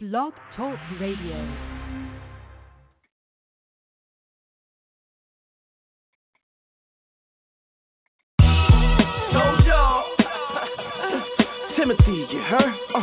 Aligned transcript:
Blog 0.00 0.32
Talk 0.56 0.78
Radio. 1.00 1.34
Told 8.38 9.58
y'all. 9.66 10.06
Timothy, 11.76 12.22
you 12.30 12.38
heard? 12.38 12.78
Uh, 12.94 13.02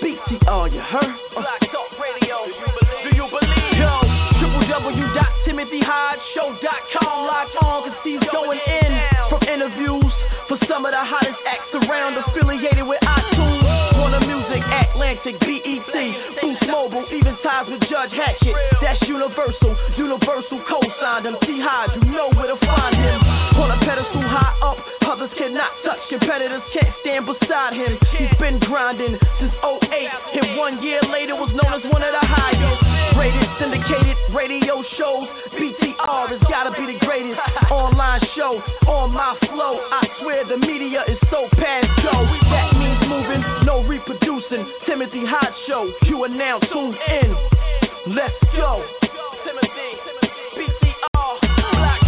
BTR, 0.00 0.72
you 0.72 0.80
heard? 0.80 1.12
Uh, 1.36 1.44
do 1.60 1.68
you 3.14 3.28
believe? 3.28 3.76
Yo, 3.76 4.00
www.timothyhodgeshow.com. 4.40 7.26
Lock 7.26 7.48
on, 7.62 7.82
cause 7.84 7.92
he's 8.04 8.20
going 8.32 8.60
in. 8.66 9.00
From 9.28 9.42
interviews 9.42 10.12
for 10.48 10.56
some 10.66 10.86
of 10.86 10.92
the 10.92 11.04
hottest 11.04 11.36
acts 11.46 11.68
around, 11.74 12.16
affiliated 12.16 12.86
with 12.86 13.00
iTunes. 13.02 13.39
Atlantic, 15.10 15.40
BET, 15.42 15.96
Boost 16.38 16.62
Mobile, 16.70 17.02
even 17.10 17.34
ties 17.42 17.66
with 17.66 17.82
Judge 17.90 18.14
Hatchett. 18.14 18.54
That's 18.78 19.02
Universal, 19.02 19.74
Universal 19.98 20.62
co-signed 20.70 21.26
him. 21.26 21.34
T 21.42 21.58
Hodge, 21.58 21.98
you 22.06 22.14
know 22.14 22.30
where 22.38 22.46
to 22.46 22.54
find 22.62 22.94
him. 22.94 23.18
On 23.58 23.74
a 23.74 23.78
pedestal 23.82 24.22
high 24.22 24.54
up, 24.62 24.78
others 25.10 25.30
cannot 25.34 25.74
touch. 25.82 25.98
Competitors 26.10 26.62
can't 26.70 26.94
stand 27.02 27.26
beside 27.26 27.74
him. 27.74 27.98
He's 28.14 28.30
been 28.38 28.62
grinding 28.62 29.18
since 29.42 29.54
08. 29.66 29.82
Hit 30.30 30.46
one 30.54 30.78
year 30.78 31.02
later, 31.10 31.34
was 31.34 31.50
known 31.58 31.74
as 31.74 31.82
one 31.90 32.06
of 32.06 32.14
the 32.14 32.22
highest. 32.22 33.18
Rated, 33.18 33.50
syndicated 33.58 34.16
radio 34.30 34.78
shows. 34.94 35.26
BTR 35.58 36.30
has 36.30 36.42
gotta 36.46 36.70
be 36.78 36.86
the 36.86 36.98
greatest 37.02 37.40
online 37.66 38.22
show 38.38 38.62
on 38.86 39.10
my 39.10 39.34
flow. 39.50 39.82
I 39.90 40.06
swear 40.22 40.46
the 40.46 40.56
media 40.56 41.02
is 41.08 41.18
so 41.34 41.50
past 41.58 41.79
reproducing. 44.50 44.72
Timothy 44.86 45.22
Hodge 45.26 45.54
Show, 45.68 45.90
you 46.04 46.22
are 46.24 46.28
now 46.28 46.58
tuned 46.58 46.96
in. 47.08 48.14
Let's 48.14 48.34
go. 48.56 48.84
Timothy, 49.44 49.68
BTR, 50.56 51.40
Black 51.72 52.00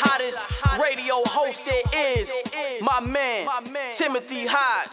hottest 0.00 0.36
radio 0.80 1.22
host 1.26 1.58
there 1.66 2.20
is. 2.20 2.28
My 2.82 3.00
man, 3.00 3.46
Timothy 3.98 4.46
Hodge. 4.48 4.88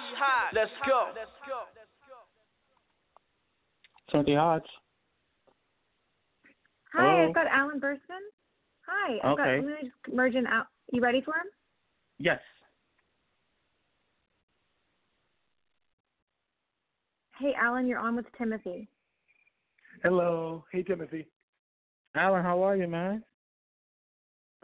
Let's 0.54 0.72
go. 0.88 1.08
Timothy 4.12 4.36
Hodge. 4.36 4.64
Hi, 6.94 7.02
Hello? 7.04 7.28
I've 7.30 7.36
got 7.36 7.48
Alan 7.48 7.80
Bursman. 7.80 8.24
Hi, 8.88 9.18
I've 9.18 9.38
got, 9.38 9.48
Okay. 9.48 9.58
I'm 9.58 9.64
gonna 9.64 9.76
just 9.82 10.14
merge 10.14 10.36
in 10.36 10.48
out. 10.48 10.68
You 10.92 11.02
ready 11.02 11.22
for 11.22 11.34
him? 11.36 11.46
Yes. 12.18 12.40
Hey, 17.40 17.54
Alan, 17.60 17.88
you're 17.88 18.00
on 18.00 18.16
with 18.16 18.26
Timothy. 18.38 18.90
Hello. 20.04 20.66
Hey, 20.72 20.84
Timothy. 20.84 21.28
Alan, 22.16 22.44
how 22.44 22.62
are 22.64 22.76
you, 22.76 22.88
man? 22.88 23.24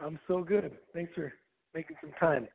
I'm 0.00 0.18
so 0.26 0.42
good. 0.42 0.76
Thanks 0.92 1.12
for 1.14 1.32
making 1.74 1.96
some 2.00 2.12
time. 2.18 2.48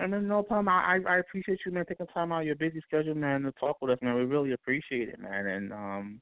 I 0.00 0.06
mean, 0.06 0.26
no 0.26 0.42
problem. 0.42 0.68
I 0.68 0.98
I 1.06 1.14
I 1.14 1.18
appreciate 1.18 1.60
you, 1.66 1.72
man, 1.72 1.84
taking 1.86 2.06
time 2.08 2.32
out 2.32 2.40
of 2.40 2.46
your 2.46 2.56
busy 2.56 2.80
schedule, 2.80 3.14
man, 3.14 3.42
to 3.42 3.52
talk 3.52 3.76
with 3.82 3.90
us, 3.90 3.98
man. 4.00 4.14
We 4.14 4.22
really 4.24 4.52
appreciate 4.52 5.08
it, 5.08 5.18
man. 5.20 5.46
And 5.46 5.72
um, 5.72 6.20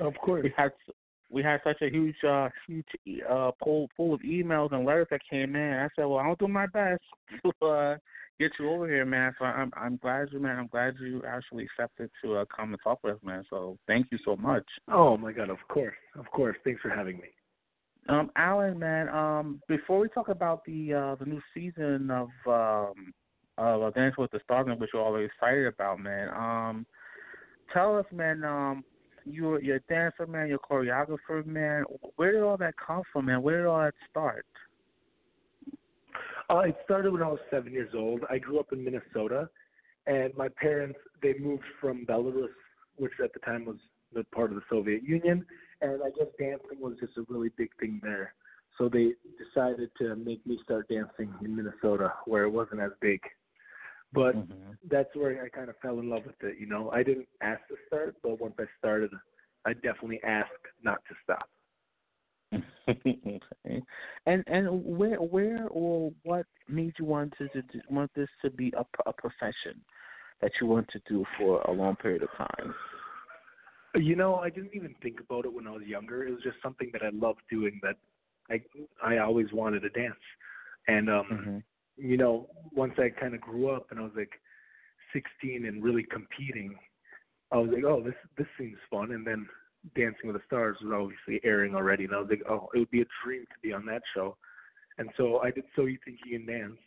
Of 0.00 0.14
course. 0.16 0.42
we 0.42 0.52
had 0.56 0.72
we 1.30 1.42
had 1.42 1.60
such 1.64 1.82
a 1.82 1.90
huge 1.90 2.16
uh 2.26 2.48
huge 2.66 2.86
uh 3.28 3.50
pool 3.62 3.88
pool 3.96 4.14
of 4.14 4.20
emails 4.20 4.72
and 4.72 4.84
letters 4.84 5.08
that 5.10 5.20
came 5.28 5.56
in. 5.56 5.72
I 5.72 5.88
said, 5.96 6.04
well, 6.04 6.18
I'll 6.18 6.36
do 6.36 6.48
my 6.48 6.66
best 6.66 7.02
to 7.42 7.66
uh 7.66 7.96
get 8.38 8.52
you 8.58 8.70
over 8.70 8.88
here, 8.88 9.04
man. 9.04 9.34
So 9.38 9.44
I'm 9.44 9.72
I'm 9.76 9.96
glad 9.96 10.28
you, 10.32 10.40
man. 10.40 10.58
I'm 10.58 10.68
glad 10.68 10.94
you 11.00 11.22
actually 11.26 11.64
accepted 11.64 12.10
to 12.22 12.36
uh, 12.36 12.44
come 12.54 12.70
and 12.72 12.78
talk 12.82 13.00
with 13.02 13.16
us, 13.16 13.20
man. 13.22 13.44
So 13.50 13.78
thank 13.86 14.06
you 14.10 14.18
so 14.24 14.36
much. 14.36 14.64
Oh 14.88 15.16
my 15.16 15.32
God. 15.32 15.50
Of 15.50 15.58
course. 15.68 15.96
Of 16.18 16.26
course. 16.30 16.56
Thanks 16.64 16.80
for 16.80 16.90
having 16.90 17.16
me. 17.16 17.28
Um, 18.08 18.30
Alan, 18.36 18.78
man, 18.78 19.08
um, 19.08 19.60
before 19.66 19.98
we 19.98 20.08
talk 20.08 20.28
about 20.28 20.64
the 20.64 20.94
uh, 20.94 21.14
the 21.16 21.24
new 21.24 21.40
season 21.52 22.10
of 22.10 22.28
um, 22.46 23.12
of 23.58 23.82
uh, 23.82 23.90
Dance 23.90 24.14
with 24.16 24.30
the 24.30 24.40
Stars, 24.44 24.68
which 24.78 24.90
we're 24.94 25.00
all 25.00 25.16
excited 25.16 25.66
about, 25.66 25.98
man, 25.98 26.28
um, 26.28 26.86
tell 27.72 27.98
us, 27.98 28.04
man, 28.12 28.44
um, 28.44 28.84
you're 29.26 29.60
you're 29.60 29.76
a 29.76 29.80
dancer, 29.88 30.26
man, 30.26 30.48
you're 30.48 30.60
a 30.62 30.72
choreographer, 30.72 31.44
man. 31.44 31.84
Where 32.16 32.32
did 32.32 32.42
all 32.42 32.56
that 32.58 32.74
come 32.76 33.02
from, 33.12 33.26
man? 33.26 33.42
Where 33.42 33.58
did 33.58 33.66
all 33.66 33.80
that 33.80 33.94
start? 34.10 34.46
Uh, 36.48 36.60
it 36.60 36.76
started 36.84 37.12
when 37.12 37.22
I 37.22 37.28
was 37.28 37.40
seven 37.50 37.72
years 37.72 37.90
old. 37.94 38.20
I 38.30 38.38
grew 38.38 38.60
up 38.60 38.72
in 38.72 38.84
Minnesota, 38.84 39.48
and 40.06 40.32
my 40.36 40.48
parents 40.48 40.98
they 41.22 41.34
moved 41.38 41.64
from 41.80 42.06
Belarus, 42.06 42.48
which 42.96 43.12
at 43.22 43.32
the 43.32 43.40
time 43.40 43.64
was 43.64 43.76
the 44.14 44.24
part 44.24 44.50
of 44.50 44.56
the 44.56 44.62
Soviet 44.70 45.02
Union, 45.02 45.44
and 45.82 46.00
I 46.02 46.10
guess 46.10 46.28
dancing 46.38 46.80
was 46.80 46.94
just 47.00 47.16
a 47.18 47.24
really 47.28 47.50
big 47.56 47.70
thing 47.80 48.00
there. 48.02 48.34
So 48.78 48.88
they 48.88 49.12
decided 49.42 49.90
to 49.98 50.14
make 50.16 50.46
me 50.46 50.58
start 50.62 50.88
dancing 50.88 51.32
in 51.42 51.56
Minnesota, 51.56 52.12
where 52.26 52.44
it 52.44 52.50
wasn't 52.50 52.80
as 52.80 52.92
big. 53.00 53.20
But 54.16 54.36
Mm-hmm. 54.36 54.72
that's 54.90 55.14
where 55.14 55.44
I 55.44 55.48
kind 55.50 55.70
of 55.70 55.76
fell 55.82 56.00
in 56.00 56.10
love 56.10 56.24
with 56.26 56.42
it. 56.42 56.58
You 56.58 56.66
know, 56.66 56.90
I 56.90 57.04
didn't 57.04 57.28
ask 57.42 57.60
to 57.68 57.76
start, 57.86 58.16
but 58.22 58.40
once 58.40 58.54
I 58.58 58.64
started, 58.78 59.12
I 59.66 59.74
definitely 59.74 60.20
asked 60.24 60.50
not 60.82 61.00
to 61.08 61.14
stop. 61.24 61.48
okay. 62.88 63.82
And 64.26 64.44
and 64.46 64.84
where 64.84 65.16
where 65.22 65.68
or 65.68 66.12
what 66.24 66.46
made 66.68 66.94
you 66.98 67.04
want 67.04 67.34
to, 67.38 67.48
to 67.48 67.62
want 67.90 68.10
this 68.14 68.28
to 68.42 68.50
be 68.50 68.72
a, 68.78 68.84
a 69.08 69.12
profession 69.12 69.80
that 70.40 70.52
you 70.60 70.66
want 70.66 70.88
to 70.90 71.00
do 71.08 71.24
for 71.38 71.60
a 71.62 71.72
long 71.72 71.96
period 71.96 72.22
of 72.22 72.30
time? 72.36 72.74
You 73.96 74.16
know, 74.16 74.36
I 74.36 74.50
didn't 74.50 74.74
even 74.74 74.94
think 75.02 75.20
about 75.20 75.46
it 75.46 75.52
when 75.52 75.66
I 75.66 75.72
was 75.72 75.82
younger. 75.84 76.26
It 76.26 76.32
was 76.32 76.42
just 76.42 76.58
something 76.62 76.90
that 76.92 77.02
I 77.02 77.10
loved 77.12 77.40
doing 77.50 77.80
that 77.82 77.96
I 78.50 78.60
I 79.04 79.18
always 79.18 79.52
wanted 79.52 79.80
to 79.80 79.90
dance. 79.90 80.14
And 80.88 81.10
um 81.10 81.26
Mhm. 81.32 81.62
You 81.96 82.16
know, 82.16 82.48
once 82.72 82.94
I 82.98 83.08
kind 83.08 83.34
of 83.34 83.40
grew 83.40 83.70
up 83.70 83.86
and 83.90 84.00
I 84.00 84.02
was 84.02 84.12
like 84.16 84.32
16 85.12 85.66
and 85.66 85.82
really 85.82 86.04
competing, 86.04 86.76
I 87.52 87.58
was 87.58 87.70
like, 87.72 87.84
"Oh, 87.84 88.02
this 88.02 88.14
this 88.36 88.46
seems 88.58 88.76
fun." 88.90 89.12
And 89.12 89.26
then 89.26 89.48
Dancing 89.94 90.26
with 90.26 90.36
the 90.36 90.42
Stars 90.46 90.76
was 90.82 90.92
obviously 90.92 91.40
airing 91.48 91.74
already, 91.74 92.04
and 92.04 92.14
I 92.14 92.18
was 92.18 92.28
like, 92.28 92.42
"Oh, 92.48 92.68
it 92.74 92.78
would 92.78 92.90
be 92.90 93.02
a 93.02 93.06
dream 93.24 93.42
to 93.46 93.60
be 93.62 93.72
on 93.72 93.86
that 93.86 94.02
show." 94.14 94.36
And 94.98 95.10
so 95.16 95.38
I 95.40 95.50
did 95.50 95.64
So 95.74 95.84
You 95.84 95.98
Think 96.04 96.18
You 96.24 96.38
Can 96.38 96.46
Dance 96.46 96.78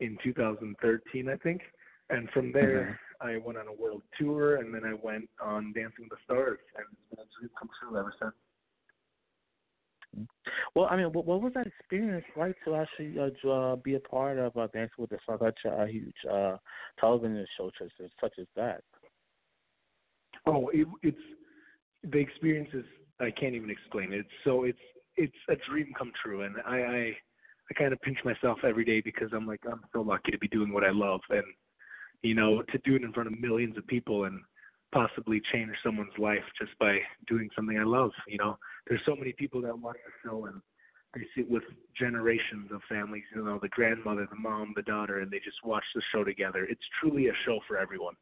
in 0.00 0.16
2013, 0.22 1.28
I 1.28 1.36
think. 1.36 1.62
And 2.08 2.28
from 2.30 2.52
there, 2.52 2.98
I 3.20 3.36
went 3.36 3.58
on 3.58 3.68
a 3.68 3.72
world 3.72 4.02
tour, 4.18 4.56
and 4.56 4.74
then 4.74 4.84
I 4.84 4.94
went 4.94 5.28
on 5.40 5.72
Dancing 5.72 6.08
with 6.08 6.18
the 6.18 6.24
Stars, 6.24 6.58
and 6.76 6.86
it's 6.90 7.10
been 7.10 7.20
a 7.20 7.28
dream 7.38 7.50
come 7.58 7.68
true 7.80 7.98
ever 7.98 8.12
since. 8.20 8.34
Well, 10.74 10.88
I 10.90 10.96
mean, 10.96 11.12
what, 11.12 11.26
what 11.26 11.42
was 11.42 11.52
that 11.54 11.66
experience 11.66 12.24
like 12.36 12.56
to 12.64 12.74
actually 12.74 13.16
uh, 13.18 13.48
uh, 13.48 13.76
be 13.76 13.94
a 13.94 14.00
part 14.00 14.38
of 14.38 14.56
uh, 14.56 14.68
Dancing 14.72 14.94
with 14.98 15.10
the 15.10 15.18
Stars, 15.22 15.40
such 15.42 15.58
a, 15.66 15.82
a 15.82 15.88
huge 15.88 16.14
uh, 16.30 16.56
television 16.98 17.46
show 17.56 17.70
such 17.78 17.92
as, 18.04 18.10
such 18.20 18.34
as 18.38 18.46
that? 18.56 18.82
Oh, 20.46 20.68
it, 20.72 20.86
it's 21.02 21.18
the 22.02 22.18
experience 22.18 22.70
is 22.72 22.84
I 23.20 23.30
can't 23.30 23.54
even 23.54 23.70
explain 23.70 24.12
it. 24.12 24.26
So 24.44 24.64
it's 24.64 24.78
it's 25.16 25.36
a 25.48 25.56
dream 25.68 25.92
come 25.96 26.12
true, 26.22 26.42
and 26.42 26.56
I 26.66 26.76
I, 26.76 27.16
I 27.70 27.74
kind 27.78 27.92
of 27.92 28.00
pinch 28.00 28.18
myself 28.24 28.58
every 28.64 28.84
day 28.84 29.00
because 29.00 29.28
I'm 29.32 29.46
like 29.46 29.60
I'm 29.70 29.82
so 29.92 30.00
lucky 30.00 30.32
to 30.32 30.38
be 30.38 30.48
doing 30.48 30.72
what 30.72 30.84
I 30.84 30.90
love, 30.90 31.20
and 31.30 31.44
you 32.22 32.34
know 32.34 32.62
to 32.62 32.78
do 32.84 32.96
it 32.96 33.02
in 33.02 33.12
front 33.12 33.32
of 33.32 33.38
millions 33.38 33.76
of 33.76 33.86
people 33.86 34.24
and 34.24 34.40
possibly 34.92 35.40
change 35.52 35.70
someone's 35.84 36.16
life 36.18 36.44
just 36.58 36.76
by 36.78 36.98
doing 37.26 37.48
something 37.54 37.78
I 37.78 37.84
love. 37.84 38.10
You 38.26 38.38
know, 38.38 38.58
there's 38.88 39.00
so 39.06 39.14
many 39.16 39.32
people 39.32 39.60
that 39.62 39.78
watch 39.78 39.96
the 40.04 40.28
show 40.28 40.46
and 40.46 40.60
they 41.14 41.22
sit 41.36 41.50
with 41.50 41.62
generations 41.98 42.70
of 42.72 42.80
families. 42.88 43.24
You 43.34 43.44
know, 43.44 43.58
the 43.60 43.68
grandmother, 43.68 44.26
the 44.30 44.38
mom, 44.38 44.72
the 44.76 44.82
daughter, 44.82 45.20
and 45.20 45.30
they 45.30 45.38
just 45.38 45.64
watch 45.64 45.84
the 45.94 46.02
show 46.12 46.24
together. 46.24 46.66
It's 46.68 46.80
truly 47.00 47.28
a 47.28 47.32
show 47.44 47.58
for 47.66 47.78
everyone, 47.78 48.14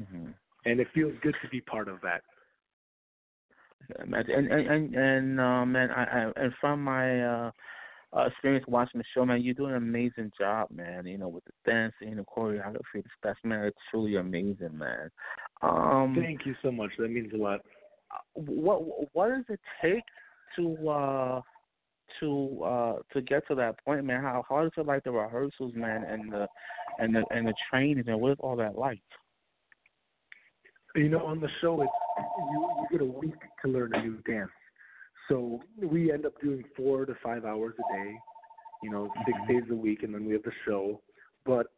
Mm-hmm. 0.00 0.30
and 0.64 0.80
it 0.80 0.88
feels 0.94 1.12
good 1.22 1.36
to 1.42 1.48
be 1.48 1.60
part 1.60 1.88
of 1.88 2.00
that. 2.02 2.22
And 3.98 4.14
and 4.14 4.50
and 4.50 4.94
and 4.94 5.40
um, 5.40 5.72
man, 5.72 5.90
I, 5.90 6.04
I 6.04 6.32
and 6.36 6.52
from 6.60 6.82
my 6.82 7.20
uh, 7.20 7.50
uh, 8.16 8.26
experience 8.26 8.64
watching 8.68 8.98
the 8.98 9.04
show, 9.14 9.24
man, 9.24 9.42
you're 9.42 9.54
doing 9.54 9.72
an 9.72 9.78
amazing 9.78 10.30
job, 10.38 10.68
man. 10.70 11.06
You 11.06 11.18
know, 11.18 11.28
with 11.28 11.44
the 11.44 11.52
dancing, 11.64 12.16
the 12.16 12.24
choreography, 12.24 13.02
the 13.02 13.04
stuff, 13.18 13.36
man. 13.42 13.64
It's 13.64 13.76
truly 13.90 14.16
amazing, 14.16 14.76
man. 14.76 15.10
Um, 15.62 16.14
Thank 16.18 16.44
you 16.44 16.54
so 16.62 16.70
much. 16.70 16.90
That 16.98 17.08
means 17.08 17.32
a 17.32 17.36
lot. 17.36 17.60
what 18.34 19.14
what 19.14 19.28
does 19.28 19.44
it 19.48 19.60
take 19.80 20.04
to 20.56 20.88
uh 20.88 21.40
to 22.20 22.62
uh 22.62 22.94
to 23.14 23.22
get 23.22 23.46
to 23.48 23.54
that 23.54 23.82
point, 23.84 24.04
man? 24.04 24.22
How 24.22 24.44
hard 24.46 24.66
is 24.66 24.72
it 24.76 24.86
like 24.86 25.04
the 25.04 25.12
rehearsals, 25.12 25.72
man, 25.74 26.04
and 26.04 26.30
the 26.30 26.46
and 26.98 27.14
the 27.14 27.24
and 27.30 27.46
the 27.46 27.54
trainings, 27.70 28.04
and 28.08 28.20
what 28.20 28.32
is 28.32 28.38
all 28.40 28.56
that 28.56 28.76
like? 28.76 29.02
You 30.94 31.08
know, 31.08 31.24
on 31.24 31.40
the 31.40 31.48
show, 31.62 31.80
it's 31.80 31.90
you 32.52 32.68
you 32.76 32.86
get 32.90 33.00
a 33.00 33.10
week 33.10 33.40
to 33.62 33.70
learn 33.70 33.94
a 33.94 34.02
new 34.02 34.18
dance. 34.26 34.50
So 35.32 35.62
we 35.80 36.12
end 36.12 36.26
up 36.26 36.38
doing 36.42 36.62
four 36.76 37.06
to 37.06 37.14
five 37.22 37.46
hours 37.46 37.74
a 37.78 37.94
day, 37.94 38.14
you 38.82 38.90
know, 38.90 39.10
6 39.24 39.38
Mm-hmm. 39.38 39.46
days 39.46 39.64
a 39.70 39.74
week, 39.74 40.02
and 40.02 40.14
then 40.14 40.26
we 40.26 40.34
have 40.34 40.42
the 40.42 40.52
show. 40.66 41.00
But 41.46 41.68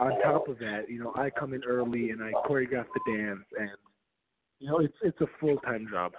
on 0.00 0.18
top 0.22 0.48
of 0.48 0.58
that, 0.60 0.86
you 0.88 0.98
know, 0.98 1.12
I 1.14 1.28
come 1.28 1.52
in 1.52 1.62
early 1.64 2.10
and 2.10 2.22
I 2.22 2.32
choreograph 2.48 2.86
the 2.94 3.12
dance, 3.12 3.44
and 3.58 3.70
you 4.58 4.68
know, 4.68 4.78
it's 4.78 4.96
it's 5.02 5.20
a 5.20 5.26
full 5.38 5.58
time 5.58 5.86
job. 5.90 6.12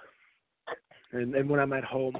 And 1.10 1.34
and 1.34 1.50
when 1.50 1.58
I'm 1.58 1.72
at 1.72 1.82
home, 1.82 2.14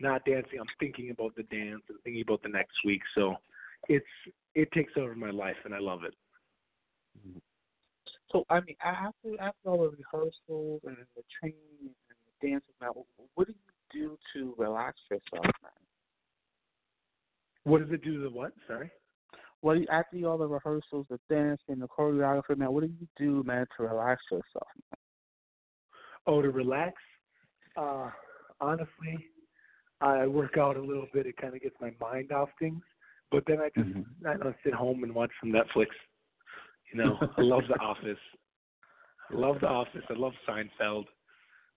not 0.00 0.24
dancing, 0.24 0.58
I'm 0.58 0.66
thinking 0.80 1.10
about 1.10 1.36
the 1.36 1.44
dance 1.44 1.82
and 1.88 1.98
thinking 2.02 2.22
about 2.22 2.42
the 2.42 2.48
next 2.48 2.74
week. 2.84 3.02
So 3.14 3.36
it's 3.88 4.04
it 4.56 4.72
takes 4.72 4.94
over 4.96 5.14
my 5.14 5.30
life, 5.30 5.56
and 5.64 5.72
I 5.72 5.78
love 5.78 6.02
it. 6.02 6.14
So 8.32 8.44
I 8.50 8.60
mean, 8.60 8.76
after 8.84 9.40
after 9.40 9.68
all 9.68 9.78
the 9.78 9.96
rehearsals 9.96 10.80
and 10.84 10.96
the 11.14 11.22
training 11.38 11.58
and 11.80 11.90
the 12.40 12.48
dancing, 12.48 12.74
now 12.80 13.04
what 13.34 13.46
do 13.46 13.54
you 13.54 13.68
do 13.92 14.18
to 14.34 14.54
man? 15.32 15.52
What 17.64 17.82
does 17.82 17.90
it 17.92 18.02
do 18.02 18.14
to 18.16 18.22
the 18.22 18.30
what? 18.30 18.52
Sorry. 18.66 18.90
What 19.60 19.74
do 19.74 19.80
you, 19.80 19.86
after 19.90 20.16
all 20.26 20.38
the 20.38 20.46
rehearsals, 20.46 21.06
the 21.10 21.18
dancing, 21.28 21.80
the 21.80 21.88
choreography, 21.88 22.56
man? 22.56 22.72
What 22.72 22.84
do 22.84 22.90
you 23.00 23.08
do, 23.16 23.42
man, 23.44 23.66
to 23.76 23.82
relax 23.84 24.22
yourself? 24.30 24.68
Oh, 26.26 26.40
to 26.40 26.50
relax. 26.50 26.94
Uh, 27.76 28.10
honestly, 28.60 29.26
I 30.00 30.26
work 30.26 30.56
out 30.58 30.76
a 30.76 30.80
little 30.80 31.08
bit. 31.12 31.26
It 31.26 31.36
kind 31.36 31.54
of 31.54 31.62
gets 31.62 31.74
my 31.80 31.92
mind 32.00 32.30
off 32.32 32.50
things. 32.58 32.82
But 33.30 33.44
then 33.46 33.60
I 33.60 33.68
just 33.70 33.88
Mhm. 33.88 34.04
I 34.26 34.36
don't 34.36 34.56
sit 34.62 34.72
home 34.72 35.04
and 35.04 35.14
watch 35.14 35.32
some 35.40 35.52
Netflix. 35.52 35.88
You 36.92 37.02
know, 37.02 37.18
I 37.36 37.42
love 37.42 37.66
The 37.68 37.78
Office. 37.80 38.18
I 39.30 39.34
love 39.34 39.60
The 39.60 39.68
Office. 39.68 40.04
I 40.08 40.14
love 40.14 40.32
Seinfeld. 40.46 41.06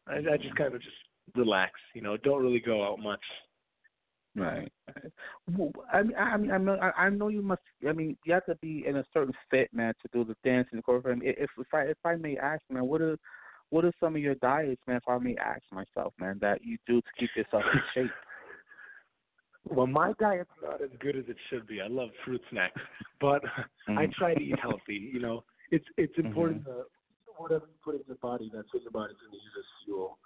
I, 0.07 0.17
I 0.17 0.37
just 0.37 0.55
kind 0.55 0.73
of 0.73 0.81
just 0.81 0.95
relax. 1.35 1.73
You 1.93 2.01
know, 2.01 2.17
don't 2.17 2.41
really 2.41 2.59
go 2.59 2.83
out 2.83 2.99
much. 2.99 3.23
Right. 4.35 4.71
Well, 5.57 5.71
I 5.91 6.03
mean, 6.03 6.15
I 6.17 6.37
mean, 6.37 6.51
I 6.51 6.57
know, 6.57 6.77
I 6.81 7.05
I 7.05 7.09
know 7.09 7.27
you 7.27 7.41
must. 7.41 7.61
I 7.87 7.91
mean, 7.91 8.17
you 8.25 8.33
have 8.33 8.45
to 8.45 8.55
be 8.55 8.85
in 8.87 8.97
a 8.97 9.05
certain 9.13 9.33
fit, 9.49 9.69
man, 9.73 9.93
to 10.01 10.09
do 10.13 10.23
the 10.23 10.35
dance 10.43 10.67
and 10.71 10.79
the 10.79 10.83
choreography. 10.83 11.11
I 11.11 11.15
mean, 11.15 11.33
If 11.37 11.49
if 11.57 11.67
I 11.73 11.81
if 11.81 11.97
I 12.05 12.15
may 12.15 12.37
ask, 12.37 12.61
man, 12.69 12.85
what 12.87 13.01
are 13.01 13.17
what 13.71 13.83
are 13.85 13.91
some 13.99 14.15
of 14.15 14.21
your 14.21 14.35
diets, 14.35 14.81
man? 14.87 14.97
If 14.97 15.07
I 15.07 15.17
may 15.17 15.35
ask 15.35 15.63
myself, 15.71 16.13
man, 16.19 16.37
that 16.41 16.63
you 16.63 16.77
do 16.87 17.01
to 17.01 17.07
keep 17.19 17.29
yourself 17.35 17.63
in 17.73 17.81
shape. 17.93 18.11
Well, 19.69 19.85
my 19.87 20.13
diet's 20.19 20.49
not 20.61 20.81
as 20.81 20.89
good 20.99 21.15
as 21.15 21.25
it 21.27 21.37
should 21.49 21.67
be. 21.67 21.81
I 21.81 21.87
love 21.87 22.09
fruit 22.25 22.41
snacks, 22.49 22.81
but 23.19 23.43
I 23.89 24.07
Mhm. 24.07 24.13
try 24.13 24.33
to 24.33 24.41
eat 24.41 24.59
healthy. 24.59 25.11
You 25.13 25.19
know, 25.19 25.43
it's 25.69 25.85
it's 25.97 26.17
important 26.17 26.63
Mm-hmm. 26.63 26.71
to 26.71 26.85
whatever 27.37 27.65
you 27.67 27.77
put 27.83 27.95
in 27.95 28.01
your 28.07 28.17
body, 28.17 28.49
that's 28.53 28.73
what 28.73 28.81
your 28.81 28.91
body's 28.91 29.17
going 29.17 29.31
to 29.31 29.37
use 29.37 29.55
as 29.57 29.65
fuel. 29.85 30.17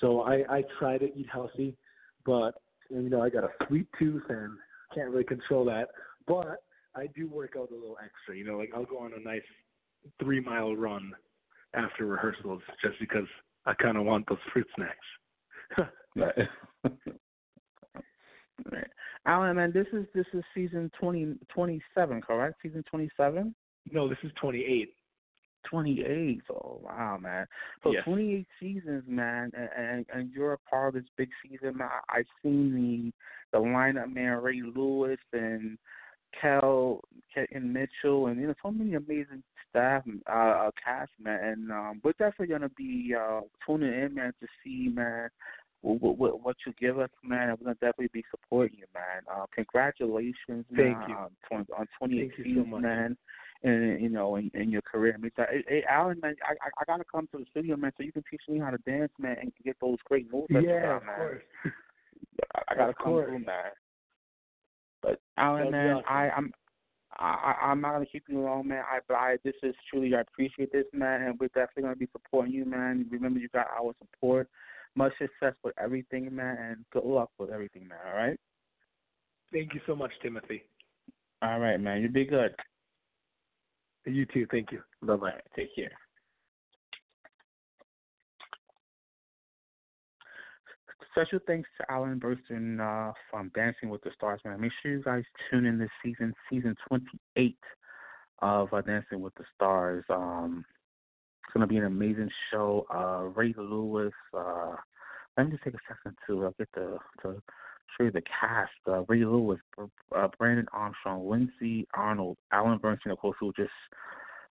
So 0.00 0.20
I 0.22 0.44
I 0.48 0.64
try 0.78 0.98
to 0.98 1.06
eat 1.16 1.26
healthy, 1.32 1.76
but 2.24 2.52
you 2.90 3.08
know 3.08 3.22
I 3.22 3.30
got 3.30 3.44
a 3.44 3.50
sweet 3.66 3.86
tooth 3.98 4.22
and 4.28 4.52
can't 4.94 5.10
really 5.10 5.24
control 5.24 5.64
that. 5.66 5.88
But 6.26 6.62
I 6.94 7.06
do 7.14 7.28
work 7.28 7.54
out 7.58 7.70
a 7.70 7.74
little 7.74 7.96
extra. 8.02 8.36
You 8.36 8.44
know, 8.44 8.58
like 8.58 8.70
I'll 8.74 8.84
go 8.84 8.98
on 8.98 9.12
a 9.14 9.20
nice 9.20 9.42
three 10.20 10.40
mile 10.40 10.74
run 10.76 11.12
after 11.74 12.06
rehearsals 12.06 12.62
just 12.82 12.98
because 13.00 13.26
I 13.66 13.74
kind 13.74 13.96
of 13.96 14.04
want 14.04 14.26
those 14.28 14.38
fruit 14.52 14.66
snacks. 14.76 15.88
Right. 16.16 16.48
right. 18.72 18.86
Alan, 19.26 19.56
man, 19.56 19.72
this 19.72 19.86
is 19.92 20.06
this 20.14 20.24
is 20.32 20.42
season 20.54 20.90
twenty 20.98 21.34
twenty 21.54 21.80
seven, 21.94 22.20
correct? 22.20 22.56
Season 22.62 22.82
twenty 22.90 23.08
seven. 23.16 23.54
no, 23.92 24.08
this 24.08 24.18
is 24.24 24.32
28. 24.40 24.94
28. 25.70 26.42
Oh 26.50 26.80
wow, 26.82 27.18
man. 27.20 27.46
So 27.82 27.92
Yes. 27.92 28.04
28 28.04 28.46
seasons, 28.60 29.04
man, 29.06 29.50
and, 29.56 29.68
and 29.76 30.06
and 30.12 30.32
you're 30.32 30.54
a 30.54 30.58
part 30.58 30.88
of 30.88 31.02
this 31.02 31.10
big 31.16 31.30
season. 31.42 31.78
Man. 31.78 31.88
I- 31.88 32.18
I've 32.18 32.26
seen 32.42 33.12
the 33.52 33.58
the 33.58 33.64
lineup, 33.64 34.12
man. 34.12 34.42
Ray 34.42 34.62
Lewis 34.62 35.18
and 35.32 35.78
Kel 36.40 37.00
and 37.52 37.72
Mitchell, 37.72 38.26
and 38.26 38.40
you 38.40 38.46
know 38.46 38.54
so 38.62 38.70
many 38.70 38.94
amazing 38.94 39.42
staff, 39.68 40.02
uh, 40.28 40.32
uh 40.32 40.70
cast, 40.82 41.12
man. 41.22 41.42
And 41.42 41.72
um, 41.72 42.00
we're 42.02 42.12
definitely 42.12 42.48
gonna 42.48 42.70
be 42.70 43.14
uh 43.18 43.40
tuning 43.66 43.92
in, 43.92 44.14
man, 44.14 44.32
to 44.40 44.46
see, 44.64 44.88
man. 44.88 45.28
What, 45.80 46.18
what, 46.18 46.42
what 46.42 46.56
you 46.66 46.72
give 46.80 46.98
us, 46.98 47.10
man, 47.22 47.50
we're 47.50 47.66
gonna 47.66 47.74
definitely 47.74 48.10
be 48.12 48.24
supporting 48.32 48.78
you, 48.78 48.86
man. 48.92 49.22
Uh, 49.32 49.46
congratulations, 49.54 50.34
man, 50.46 50.64
Thank 50.76 51.08
you. 51.08 51.14
on, 51.52 51.66
on 51.78 51.86
28 52.00 52.32
Thank 52.36 52.46
you 52.46 52.64
so 52.64 52.78
man 52.78 53.16
in 53.62 53.98
you 54.00 54.08
know 54.08 54.36
in, 54.36 54.50
in 54.54 54.70
your 54.70 54.82
career. 54.82 55.14
I 55.14 55.20
mean, 55.20 55.30
that- 55.36 55.50
hey, 55.50 55.64
hey, 55.68 55.84
Alan, 55.88 56.20
man, 56.22 56.34
I, 56.48 56.52
I 56.52 56.70
I 56.80 56.84
gotta 56.86 57.04
come 57.10 57.28
to 57.32 57.38
the 57.38 57.46
studio, 57.50 57.76
man, 57.76 57.92
so 57.96 58.02
you 58.04 58.12
can 58.12 58.24
teach 58.30 58.42
me 58.48 58.58
how 58.58 58.70
to 58.70 58.78
dance, 58.78 59.12
man, 59.18 59.36
and 59.40 59.52
get 59.64 59.76
those 59.80 59.98
great 60.04 60.30
moves. 60.32 60.46
that 60.50 60.62
you 60.62 60.68
Yeah, 60.68 60.82
got, 60.82 60.96
of 60.98 61.06
man. 61.06 61.16
course. 61.16 61.42
I, 62.54 62.60
I 62.68 62.74
gotta 62.74 62.90
Of 62.90 62.96
come 62.96 63.12
course. 63.12 63.26
through, 63.26 63.38
man. 63.40 63.70
But 65.02 65.20
Alan, 65.36 65.70
man, 65.70 65.96
awesome. 65.96 66.04
I 66.08 66.30
I'm. 66.30 66.52
I, 67.20 67.54
I'm 67.62 67.80
not 67.80 67.92
gonna 67.94 68.06
keep 68.06 68.24
you 68.28 68.40
long, 68.40 68.68
man. 68.68 68.84
I, 68.88 68.98
but 69.08 69.14
I 69.14 69.38
this 69.42 69.54
is 69.62 69.74
truly 69.90 70.14
I 70.14 70.20
appreciate 70.20 70.70
this, 70.70 70.84
man, 70.92 71.22
and 71.22 71.38
we're 71.40 71.48
definitely 71.48 71.84
gonna 71.84 71.96
be 71.96 72.08
supporting 72.12 72.52
you, 72.52 72.64
man. 72.64 73.06
Remember, 73.10 73.40
you 73.40 73.48
got 73.48 73.66
our 73.76 73.94
support. 73.98 74.48
Much 74.94 75.12
success 75.18 75.54
with 75.64 75.74
everything, 75.82 76.34
man, 76.34 76.56
and 76.58 76.84
good 76.92 77.04
luck 77.04 77.30
with 77.38 77.50
everything, 77.50 77.88
man. 77.88 77.98
All 78.06 78.16
right. 78.16 78.38
Thank 79.52 79.74
you 79.74 79.80
so 79.86 79.96
much, 79.96 80.12
Timothy. 80.22 80.62
All 81.42 81.58
right, 81.60 81.78
man. 81.78 82.02
You 82.02 82.08
be 82.08 82.24
good. 82.24 82.54
You 84.08 84.26
too. 84.26 84.46
Thank 84.50 84.72
you. 84.72 84.80
Bye 85.02 85.16
bye. 85.16 85.32
Take 85.54 85.74
care. 85.74 85.90
Special 91.12 91.40
thanks 91.46 91.68
to 91.78 91.92
Alan 91.92 92.18
Bersten 92.18 92.80
uh, 92.80 93.12
from 93.30 93.50
Dancing 93.54 93.88
with 93.88 94.02
the 94.02 94.10
Stars, 94.14 94.40
man. 94.44 94.60
Make 94.60 94.70
sure 94.80 94.92
you 94.92 95.02
guys 95.02 95.24
tune 95.50 95.66
in 95.66 95.76
this 95.76 95.90
season, 96.04 96.32
season 96.48 96.76
28 96.88 97.56
of 98.40 98.72
uh, 98.72 98.80
Dancing 98.82 99.20
with 99.20 99.34
the 99.34 99.44
Stars. 99.56 100.04
Um, 100.10 100.64
it's 101.44 101.52
going 101.52 101.66
to 101.66 101.66
be 101.66 101.78
an 101.78 101.86
amazing 101.86 102.30
show. 102.52 102.86
Uh, 102.94 103.24
Ray 103.34 103.52
Lewis. 103.56 104.12
Uh, 104.32 104.76
let 105.36 105.46
me 105.46 105.52
just 105.52 105.64
take 105.64 105.74
a 105.74 105.78
second 105.88 106.16
to 106.28 106.46
uh, 106.46 106.50
get 106.56 106.68
the 106.74 106.98
to 107.22 107.42
show 107.98 108.10
the 108.10 108.22
cast. 108.22 108.70
Uh, 108.86 109.02
Ray 109.08 109.24
Lewis, 109.24 109.58
uh, 109.78 110.28
Brandon 110.38 110.66
Armstrong, 110.72 111.28
Lindsay 111.28 111.86
Arnold, 111.94 112.36
Alan 112.52 112.78
Bersten, 112.78 113.10
of 113.10 113.18
course, 113.18 113.36
who 113.40 113.52
just 113.54 113.70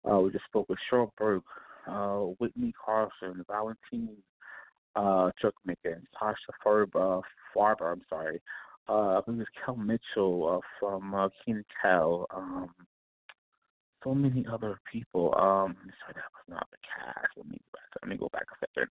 uh, 0.10 0.20
we 0.20 0.32
just 0.32 0.46
spoke 0.46 0.70
with 0.70 0.80
Cheryl 0.92 1.12
Burke, 1.18 1.44
uh, 1.88 2.20
Whitney 2.40 2.74
Carson, 2.84 3.44
Valentine 3.50 4.18
uh, 4.98 5.32
Chuck 5.42 5.54
Mickens, 5.68 6.04
Tasha 6.20 6.36
Farb, 6.66 6.96
uh, 6.96 7.22
Farber, 7.56 7.92
I'm 7.92 8.02
sorry. 8.10 8.42
Uh, 8.90 9.18
I 9.18 9.22
believe 9.26 9.42
it's 9.42 9.50
Kel 9.64 9.76
Mitchell 9.76 10.58
uh, 10.58 10.68
from 10.80 11.14
uh, 11.14 11.30
Kenan 11.46 11.66
Kel. 11.82 12.26
Um, 12.34 12.70
so 14.04 14.16
many 14.16 14.46
other 14.52 14.80
people. 14.92 15.34
Um, 15.36 15.76
sorry, 16.00 16.16
that 16.16 16.32
was 16.34 16.48
not 16.48 16.68
the 16.72 16.78
cast. 16.78 17.28
Let 17.36 17.48
me 17.48 17.58
go 17.58 17.70
back. 17.74 18.02
Let 18.02 18.10
me 18.10 18.18
go 18.18 18.30
back 18.32 18.46
a 18.52 18.66
second. 18.66 18.90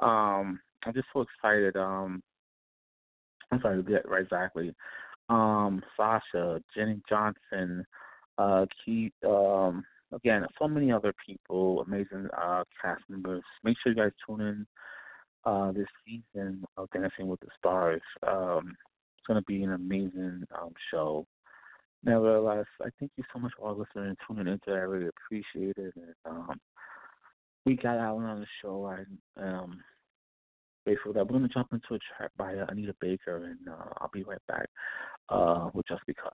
Um, 0.00 0.60
I'm 0.84 0.94
just 0.94 1.08
so 1.12 1.22
excited. 1.22 1.76
Um, 1.76 2.22
I'm 3.52 3.60
sorry, 3.60 3.82
yeah, 3.88 3.98
right, 4.04 4.22
exactly. 4.22 4.74
Um, 5.28 5.82
Sasha, 5.96 6.62
Jenny 6.74 7.00
Johnson, 7.08 7.84
uh, 8.38 8.66
Keith, 8.84 9.12
um, 9.26 9.84
again, 10.12 10.44
so 10.58 10.68
many 10.68 10.90
other 10.92 11.12
people, 11.26 11.82
amazing 11.82 12.28
uh, 12.36 12.64
cast 12.80 13.02
members. 13.08 13.42
Make 13.64 13.76
sure 13.82 13.92
you 13.92 13.98
guys 13.98 14.12
tune 14.26 14.40
in 14.40 14.66
uh, 15.44 15.72
this 15.72 15.86
season 16.06 16.64
of 16.76 16.88
Dancing 16.90 17.28
with 17.28 17.40
the 17.40 17.48
Stars. 17.58 18.02
Um, 18.26 18.76
it's 19.16 19.26
going 19.26 19.40
to 19.40 19.44
be 19.46 19.62
an 19.62 19.72
amazing 19.72 20.44
um, 20.60 20.72
show. 20.90 21.26
Nevertheless, 22.04 22.66
I 22.80 22.88
thank 22.98 23.12
you 23.16 23.24
so 23.32 23.40
much 23.40 23.52
for 23.58 23.68
all 23.68 23.76
listening 23.76 24.10
and 24.10 24.18
tuning 24.26 24.52
into 24.52 24.72
it. 24.72 24.78
I 24.78 24.84
really 24.84 25.08
appreciate 25.08 25.76
it. 25.76 25.94
And, 25.96 26.14
um, 26.24 26.60
we 27.66 27.76
got 27.76 27.98
Alan 27.98 28.24
on 28.24 28.40
the 28.40 28.46
show. 28.62 28.86
I 28.86 29.42
um, 29.42 29.80
that. 31.14 31.26
We're 31.26 31.38
going 31.38 31.42
to 31.42 31.48
jump 31.48 31.68
into 31.72 31.94
a 31.94 31.98
track 32.16 32.30
by 32.36 32.54
Anita 32.68 32.94
Baker, 33.00 33.44
and 33.44 33.68
uh, 33.68 33.92
I'll 33.98 34.10
be 34.12 34.22
right 34.22 34.44
back 34.48 34.68
uh, 35.28 35.70
with 35.74 35.86
Just 35.88 36.02
Because. 36.06 36.32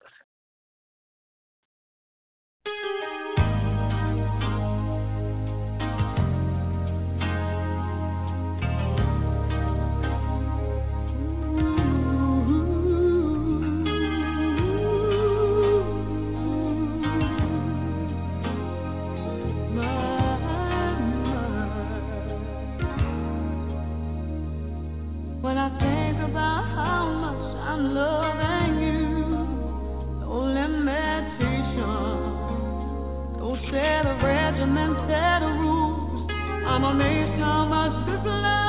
I'm 36.74 36.82
amazed 36.82 37.38
how 37.38 37.66
much 37.66 38.04
to 38.06 38.18
play. 38.24 38.63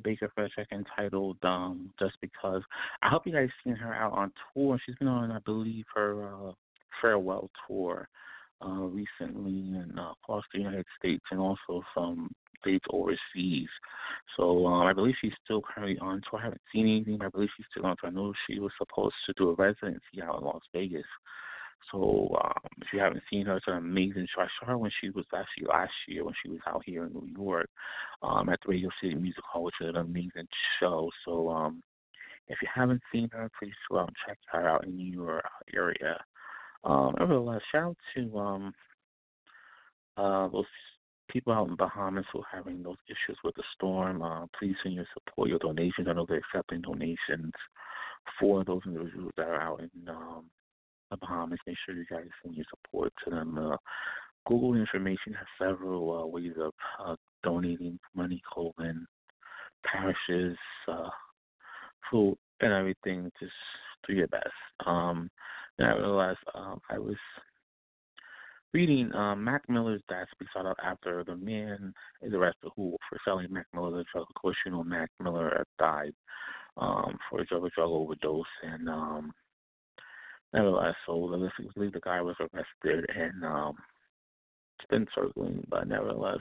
Baker 0.00 0.30
for 0.34 0.44
a 0.44 0.50
second 0.56 0.86
titled 0.96 1.36
um, 1.42 1.90
Just 1.98 2.14
Because. 2.20 2.62
I 3.02 3.08
hope 3.08 3.26
you 3.26 3.32
guys 3.32 3.48
seen 3.64 3.76
her 3.76 3.94
out 3.94 4.12
on 4.12 4.32
tour. 4.54 4.78
She's 4.84 4.96
been 4.96 5.08
on, 5.08 5.30
I 5.30 5.38
believe, 5.40 5.84
her 5.94 6.28
uh, 6.28 6.52
farewell 7.00 7.50
tour 7.66 8.08
uh, 8.64 8.68
recently 8.68 9.78
and 9.78 9.98
uh, 9.98 10.12
across 10.22 10.44
the 10.52 10.60
United 10.60 10.86
States 10.98 11.24
and 11.30 11.40
also 11.40 11.82
some 11.94 12.30
states 12.60 12.84
overseas. 12.90 13.68
So 14.36 14.66
um, 14.66 14.86
I 14.86 14.92
believe 14.92 15.14
she's 15.20 15.32
still 15.44 15.62
currently 15.62 15.98
on 15.98 16.20
tour. 16.28 16.40
I 16.40 16.44
haven't 16.44 16.60
seen 16.72 16.86
anything, 16.86 17.18
but 17.18 17.26
I 17.26 17.30
believe 17.30 17.48
she's 17.56 17.66
still 17.70 17.86
on 17.86 17.96
tour. 18.00 18.10
I 18.10 18.12
know 18.12 18.32
she 18.46 18.58
was 18.58 18.72
supposed 18.78 19.14
to 19.26 19.32
do 19.36 19.50
a 19.50 19.54
residency 19.54 20.22
out 20.22 20.38
in 20.38 20.44
Las 20.44 20.62
Vegas. 20.72 21.06
So 21.90 22.36
um, 22.42 22.52
if 22.80 22.88
you 22.92 23.00
haven't 23.00 23.22
seen 23.30 23.46
her, 23.46 23.56
it's 23.56 23.66
an 23.66 23.74
amazing 23.74 24.26
show. 24.34 24.42
I 24.42 24.48
saw 24.58 24.66
her 24.66 24.78
when 24.78 24.90
she 25.00 25.10
was 25.10 25.24
actually 25.34 25.66
last 25.68 25.92
year 26.06 26.24
when 26.24 26.34
she 26.42 26.50
was 26.50 26.60
out 26.66 26.82
here 26.84 27.04
in 27.06 27.12
New 27.12 27.28
York 27.36 27.68
um, 28.22 28.48
at 28.48 28.60
the 28.62 28.70
Radio 28.70 28.90
City 29.00 29.14
Music 29.14 29.42
Hall, 29.44 29.64
which 29.64 29.74
is 29.80 29.88
an 29.88 29.96
amazing 29.96 30.46
show. 30.78 31.10
So 31.24 31.48
um, 31.48 31.82
if 32.48 32.58
you 32.62 32.68
haven't 32.72 33.02
seen 33.12 33.28
her, 33.32 33.50
please 33.58 33.72
go 33.90 33.98
out 33.98 34.08
and 34.08 34.16
check 34.26 34.38
her 34.52 34.68
out 34.68 34.84
in 34.84 34.98
your 34.98 35.42
area. 35.74 36.18
Um, 36.84 37.14
nevertheless, 37.18 37.60
shout 37.72 37.84
out 37.84 37.96
to 38.16 38.38
um, 38.38 38.72
uh, 40.16 40.48
those 40.48 40.64
people 41.30 41.52
out 41.52 41.68
in 41.68 41.76
Bahamas 41.76 42.24
who 42.32 42.40
are 42.40 42.46
having 42.50 42.82
those 42.82 42.96
issues 43.06 43.38
with 43.44 43.54
the 43.54 43.62
storm. 43.74 44.22
Uh, 44.22 44.46
please 44.58 44.74
send 44.82 44.94
your 44.94 45.06
support, 45.14 45.48
your 45.48 45.58
donations. 45.58 46.08
I 46.08 46.12
know 46.12 46.26
they're 46.28 46.38
accepting 46.38 46.80
donations 46.80 47.52
for 48.38 48.64
those 48.64 48.82
individuals 48.86 49.32
that 49.36 49.46
are 49.46 49.60
out 49.60 49.80
in 49.80 50.08
um, 50.08 50.44
the 51.10 51.16
Bahamas. 51.16 51.58
Make 51.66 51.76
sure 51.84 51.94
you 51.94 52.04
guys 52.10 52.26
send 52.42 52.54
your 52.54 52.66
support 52.70 53.12
to 53.24 53.30
them. 53.30 53.58
Uh, 53.58 53.76
Google 54.46 54.74
information 54.74 55.34
has 55.34 55.46
several 55.58 56.22
uh, 56.22 56.26
ways 56.26 56.54
of 56.58 56.72
uh, 57.04 57.16
donating 57.42 57.98
money, 58.14 58.42
clothing, 58.52 59.06
parishes, 59.84 60.56
uh, 60.88 61.08
food, 62.10 62.36
and 62.60 62.72
everything. 62.72 63.30
Just 63.38 63.52
do 64.06 64.14
your 64.14 64.28
best. 64.28 64.48
Um, 64.86 65.30
nevertheless, 65.78 66.36
um, 66.54 66.80
I 66.90 66.98
was 66.98 67.16
reading 68.72 69.12
um, 69.14 69.42
Mac 69.42 69.68
Miller's 69.68 70.02
death 70.08 70.28
be 70.38 70.46
sought 70.52 70.66
out 70.66 70.78
after 70.82 71.24
the 71.24 71.36
man 71.36 71.92
is 72.22 72.32
arrested 72.32 72.70
who 72.76 72.96
for 73.08 73.18
selling 73.24 73.52
Mac 73.52 73.66
Miller 73.74 73.90
the 73.90 74.04
drug. 74.12 74.26
Of 74.28 74.40
course, 74.40 74.56
you 74.64 74.72
know 74.72 74.84
Mac 74.84 75.10
Miller 75.22 75.64
died 75.78 76.14
um, 76.76 77.18
for 77.28 77.40
a 77.40 77.46
drug, 77.46 77.68
drug 77.74 77.90
overdose, 77.90 78.44
and 78.62 78.88
um, 78.88 79.32
nevertheless, 80.52 80.94
so 81.06 81.16
let's 81.16 81.54
believe 81.74 81.92
the 81.92 82.00
guy 82.00 82.20
was 82.20 82.36
arrested 82.40 83.06
and 83.14 83.44
um, 83.44 83.74
it's 84.78 84.88
been 84.88 85.06
circling, 85.14 85.64
but 85.68 85.88
nevertheless, 85.88 86.40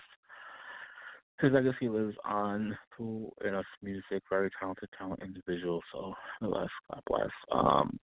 his 1.42 1.52
legacy 1.54 1.88
lives 1.88 2.16
on 2.26 2.78
through 2.96 3.32
in 3.46 3.56
us 3.56 3.66
music. 3.82 4.24
Very 4.30 4.50
talented, 4.60 4.90
talented 4.98 5.28
individual. 5.28 5.82
So 5.94 6.14
nevertheless, 6.42 6.70
God 6.92 7.02
bless. 7.08 7.30
Um, 7.52 8.00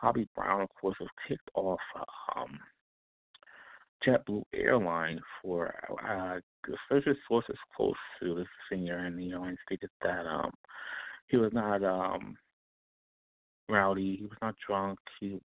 Bobby 0.00 0.28
Brown, 0.36 0.60
of 0.60 0.68
course, 0.80 0.96
was 1.00 1.08
kicked 1.26 1.50
off 1.54 1.80
um, 2.36 2.58
JetBlue 4.06 4.44
airline 4.54 5.20
for 5.42 5.74
uh, 6.08 6.38
the 6.66 7.14
sources 7.28 7.56
close 7.76 7.94
to 8.20 8.34
the 8.36 8.44
singer 8.70 9.06
in 9.06 9.16
the 9.16 9.32
airline 9.32 9.56
stated 9.66 9.90
that 10.02 10.24
um, 10.26 10.52
he 11.26 11.36
was 11.36 11.52
not 11.52 11.82
um, 11.82 12.36
rowdy, 13.68 14.16
he 14.16 14.26
was 14.26 14.38
not 14.42 14.54
drunk, 14.66 14.98
he, 15.20 15.38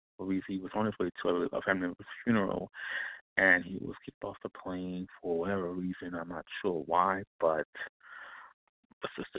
he 0.49 0.59
was 0.59 0.71
on 0.75 0.87
his 0.87 0.95
way 1.01 1.11
to 1.23 1.29
a, 1.53 1.63
family 1.63 1.83
member's 1.83 2.07
funeral, 2.25 2.71
and 3.37 3.65
he 3.65 3.79
was 3.81 3.97
kicked 4.05 4.23
off 4.25 4.37
the 4.43 4.51
plane 4.51 5.07
for 5.21 5.41
whatever 5.41 5.73
reason. 5.73 6.15
I'm 6.15 6.29
not 6.29 6.45
sure 6.63 6.83
why, 6.87 7.23
but 7.41 7.67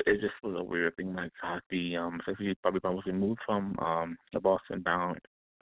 it 0.05 0.19
just 0.19 0.33
was 0.43 0.55
a 0.57 0.63
weird 0.63 0.95
thing. 0.95 1.15
Like 1.15 1.31
God, 1.41 1.61
the 1.69 1.95
um, 1.97 2.21
so 2.25 2.33
he 2.37 2.53
probably 2.61 2.81
was 2.83 3.03
removed 3.05 3.39
from 3.45 3.75
um 3.79 4.17
the 4.33 4.39
Boston 4.39 4.81
bound 4.81 5.19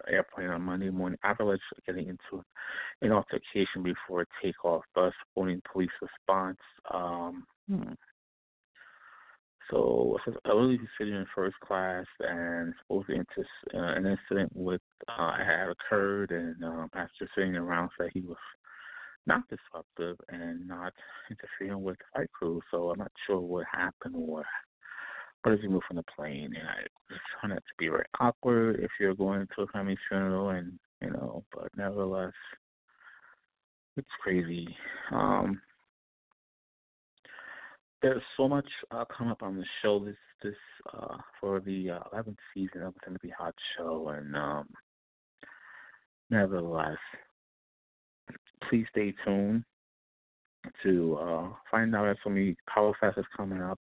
airplane 0.10 0.50
on 0.50 0.64
Monday 0.64 0.90
morning 0.90 1.20
after 1.24 1.58
getting 1.86 2.08
into 2.08 2.44
an 3.02 3.12
altercation 3.12 3.84
before 3.84 4.26
takeoff, 4.42 4.84
thus 4.96 5.14
warning 5.36 5.62
police 5.72 5.90
response. 6.02 6.58
Um, 6.92 7.46
hmm. 7.70 7.94
So 9.70 10.18
I 10.46 10.50
believe 10.50 10.80
he's 10.80 10.90
sitting 10.98 11.14
in 11.14 11.26
first 11.34 11.56
class, 11.60 12.06
and 12.20 12.74
supposedly 12.82 13.18
into, 13.18 13.48
uh, 13.74 13.94
an 13.96 14.06
incident 14.06 14.52
with 14.54 14.82
uh, 15.08 15.38
had 15.38 15.70
occurred, 15.70 16.32
and 16.32 16.64
um, 16.64 16.90
after 16.94 17.30
sitting 17.36 17.56
around, 17.56 17.90
said 17.98 18.10
he 18.14 18.22
was 18.22 18.38
not 19.28 19.44
disruptive 19.50 20.18
and 20.30 20.68
not 20.68 20.94
interfering 21.30 21.84
with 21.84 21.98
the 21.98 22.04
flight 22.14 22.32
crew. 22.32 22.62
So 22.72 22.90
I'm 22.90 23.00
not 23.00 23.12
sure 23.28 23.40
what 23.40 23.66
happened 23.72 24.16
or 24.16 24.44
but 25.44 25.54
as 25.54 25.60
you 25.64 25.70
move 25.70 25.82
from 25.88 25.98
the 25.98 26.04
plane, 26.16 26.54
and 26.56 26.68
I 26.68 26.82
just 27.10 27.22
found 27.42 27.54
it 27.54 27.58
to 27.58 27.74
be 27.80 27.88
very 27.88 28.06
awkward 28.20 28.80
if 28.80 28.92
you're 29.00 29.16
going 29.16 29.48
to 29.56 29.64
a 29.64 29.68
family 29.68 29.98
funeral, 30.08 30.50
and 30.50 30.78
you 31.02 31.10
know, 31.10 31.44
but 31.52 31.70
nevertheless, 31.76 32.34
it's 33.98 34.08
crazy. 34.22 34.68
Um, 35.12 35.60
there's 38.02 38.22
so 38.36 38.48
much 38.48 38.68
uh, 38.92 39.06
coming 39.16 39.32
up 39.32 39.44
on 39.44 39.58
the 39.58 39.66
show 39.82 40.04
this 40.04 40.16
this 40.44 40.56
uh, 40.94 41.18
for 41.40 41.60
the 41.60 41.92
uh, 41.92 42.00
11th 42.16 42.38
season 42.54 42.82
of 42.82 42.94
the 42.96 43.00
Timothy 43.06 43.32
Hodge 43.38 43.54
Show, 43.78 44.10
and 44.10 44.36
um, 44.36 44.68
nevertheless, 46.32 46.98
please 48.68 48.86
stay 48.90 49.14
tuned 49.24 49.64
to 50.84 51.18
uh, 51.22 51.50
find 51.70 51.96
out 51.96 52.06
that 52.06 52.18
so 52.24 52.30
many 52.32 52.56
Power 52.74 52.94
Fest 53.00 53.20
is 53.20 53.26
coming 53.38 53.62
up. 53.62 53.80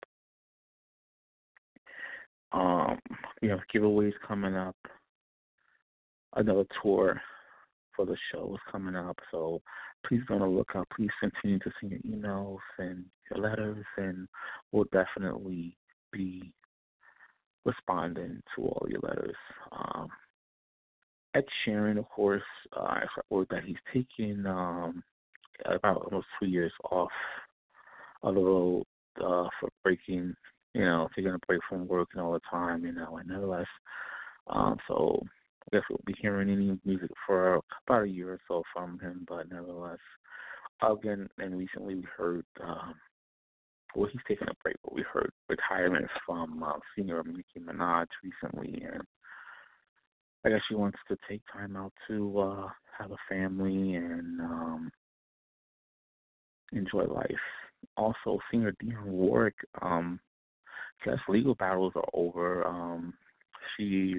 Um, 2.51 2.99
we 3.41 3.47
have 3.47 3.59
giveaways 3.73 4.13
coming 4.27 4.55
up. 4.55 4.75
Another 6.35 6.65
tour 6.81 7.21
for 7.95 8.05
the 8.05 8.17
show 8.31 8.53
is 8.53 8.71
coming 8.71 8.95
up, 8.95 9.17
so 9.31 9.61
please 10.07 10.21
be 10.27 10.33
on 10.33 10.41
the 10.41 10.47
lookout. 10.47 10.87
Please 10.95 11.09
continue 11.19 11.59
to 11.59 11.71
send 11.79 11.91
your 11.91 12.01
emails 12.01 12.59
and 12.77 13.05
your 13.29 13.43
letters, 13.43 13.85
and 13.97 14.27
we'll 14.71 14.85
definitely 14.91 15.77
be 16.11 16.53
responding 17.65 18.41
to 18.55 18.63
all 18.63 18.87
your 18.89 19.01
letters. 19.01 19.35
Um, 19.71 20.07
Ed 21.35 21.45
Sheeran, 21.65 21.99
of 21.99 22.09
course, 22.09 22.41
uh, 22.75 23.01
that 23.29 23.63
he's 23.65 23.75
taking 23.93 24.45
um, 24.45 25.03
about 25.65 26.03
almost 26.05 26.27
two 26.39 26.47
years 26.47 26.71
off 26.89 27.11
of 28.23 28.35
the 28.35 28.41
road 28.41 28.83
uh, 29.17 29.47
for 29.59 29.69
breaking, 29.83 30.33
you 30.73 30.81
know, 30.81 31.07
taking 31.15 31.31
a 31.33 31.39
break 31.47 31.61
from 31.69 31.87
working 31.87 32.19
all 32.19 32.33
the 32.33 32.39
time, 32.49 32.85
you 32.85 32.91
know, 32.91 33.17
and 33.17 33.27
nevertheless. 33.27 33.67
Um, 34.47 34.77
so 34.87 35.21
guess 35.71 35.81
we'll 35.89 35.99
be 36.05 36.15
hearing 36.21 36.49
any 36.49 36.79
music 36.85 37.11
for 37.25 37.61
about 37.87 38.03
a 38.03 38.07
year 38.07 38.33
or 38.33 38.39
so 38.47 38.63
from 38.73 38.99
him, 38.99 39.25
but 39.27 39.49
nevertheless, 39.49 39.99
again, 40.81 41.27
and 41.37 41.57
recently 41.57 41.95
we 41.95 42.05
heard, 42.17 42.45
um, 42.63 42.95
well, 43.95 44.09
he's 44.11 44.21
taking 44.27 44.47
a 44.47 44.53
break, 44.63 44.77
but 44.83 44.93
we 44.93 45.03
heard 45.03 45.31
retirement 45.47 46.07
from 46.25 46.63
uh, 46.63 46.73
singer 46.95 47.23
Nicki 47.25 47.59
Minaj 47.59 48.07
recently, 48.23 48.83
and 48.83 49.03
I 50.45 50.49
guess 50.49 50.61
she 50.69 50.75
wants 50.75 50.97
to 51.07 51.17
take 51.27 51.41
time 51.51 51.75
out 51.75 51.93
to 52.07 52.39
uh 52.39 52.69
have 52.97 53.11
a 53.11 53.17
family 53.27 53.95
and 53.95 54.39
um 54.41 54.91
enjoy 56.71 57.05
life. 57.05 57.29
Also, 57.97 58.39
singer 58.51 58.73
Dionne 58.83 59.05
Warwick, 59.05 59.55
um, 59.81 60.19
guess 61.03 61.17
legal 61.27 61.55
battles 61.55 61.93
are 61.95 62.07
over. 62.13 62.65
Um, 62.67 63.13
she, 63.75 64.15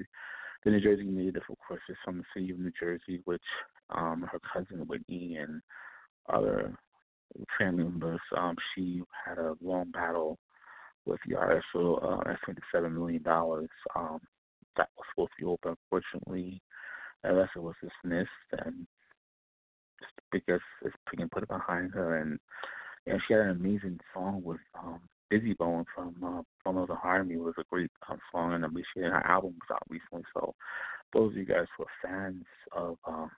the 0.63 0.71
New 0.71 0.81
Jersey 0.81 1.03
native, 1.03 1.43
of 1.49 1.57
course, 1.67 1.81
is 1.89 1.97
from 2.03 2.19
the 2.19 2.23
city 2.33 2.51
of 2.51 2.59
New 2.59 2.71
Jersey, 2.79 3.21
which 3.25 3.41
um, 3.89 4.27
her 4.31 4.39
cousin 4.53 4.85
Whitney 4.87 5.37
and 5.37 5.61
other 6.31 6.75
family 7.57 7.83
members, 7.83 8.19
um, 8.37 8.55
she 8.75 9.01
had 9.25 9.37
a 9.37 9.55
long 9.61 9.89
battle 9.91 10.37
with 11.05 11.19
the 11.27 11.35
IRS 11.35 11.61
for 11.71 12.03
uh, 12.03 12.35
$27 12.75 12.93
million. 12.93 13.23
Um, 13.95 14.19
that 14.77 14.89
was 14.97 15.05
supposed 15.11 15.31
to 15.37 15.43
be 15.43 15.49
open. 15.49 15.75
Unfortunately, 15.91 16.61
unless 17.23 17.49
it 17.55 17.61
was 17.61 17.75
dismissed, 17.81 18.29
and 18.65 18.87
just 19.99 20.13
because 20.31 20.61
it's 20.83 20.95
being 21.15 21.29
put 21.29 21.47
behind 21.47 21.91
her, 21.93 22.17
and 22.17 22.39
and 23.07 23.19
she 23.27 23.33
had 23.33 23.43
an 23.43 23.49
amazing 23.51 23.99
song 24.13 24.41
with 24.43 24.59
um, 24.77 25.01
Bizzy 25.31 25.57
Bone 25.57 25.85
from 25.95 26.15
uh, 26.23 26.41
from 26.63 26.75
the 26.87 26.95
Harmony 26.95 27.37
was 27.37 27.53
a 27.57 27.63
great 27.69 27.91
um, 28.09 28.19
song, 28.31 28.53
and 28.53 28.65
she 28.93 29.01
had 29.01 29.11
her 29.11 29.25
album 29.25 29.55
was 29.55 29.75
out 29.75 29.83
recently. 29.89 30.23
So, 30.33 30.53
those 31.13 31.31
of 31.31 31.37
you 31.37 31.45
guys 31.45 31.65
who 31.77 31.83
are 31.83 32.01
fans 32.03 32.43
of 32.73 32.97
um, 33.07 33.31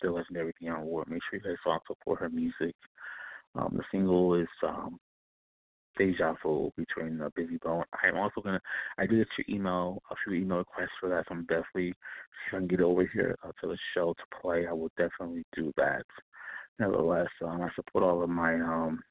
the 0.00 0.10
legendary 0.10 0.52
Dionne 0.60 0.82
Ward, 0.82 1.08
make 1.08 1.20
sure 1.30 1.38
you 1.38 1.48
guys 1.48 1.58
all 1.64 1.80
support 1.86 2.20
her 2.20 2.28
music. 2.28 2.74
Um, 3.54 3.74
the 3.76 3.84
single 3.90 4.34
is 4.34 4.48
um, 4.66 4.98
Deja 5.96 6.34
Vu 6.42 6.72
between 6.76 7.20
uh, 7.20 7.28
Bizzy 7.38 7.60
Bone. 7.60 7.84
I'm 8.02 8.16
also 8.16 8.40
gonna. 8.40 8.60
I 8.98 9.06
did 9.06 9.18
get 9.18 9.46
your 9.46 9.56
email, 9.56 10.02
a 10.10 10.14
few 10.24 10.34
email 10.34 10.58
requests 10.58 10.90
for 11.00 11.08
that. 11.10 11.24
So 11.28 11.34
I'm 11.34 11.42
definitely 11.42 11.90
if 11.90 12.54
I 12.54 12.58
can 12.58 12.66
get 12.66 12.80
over 12.80 13.08
here 13.12 13.36
uh, 13.44 13.52
to 13.60 13.68
the 13.68 13.78
show 13.94 14.14
to 14.14 14.40
play. 14.40 14.66
I 14.66 14.72
will 14.72 14.90
definitely 14.96 15.44
do 15.54 15.72
that. 15.76 16.04
Nevertheless, 16.78 17.28
um, 17.44 17.62
I 17.62 17.68
support 17.76 18.02
all 18.02 18.22
of 18.22 18.30
my 18.30 18.54
um 18.54 19.02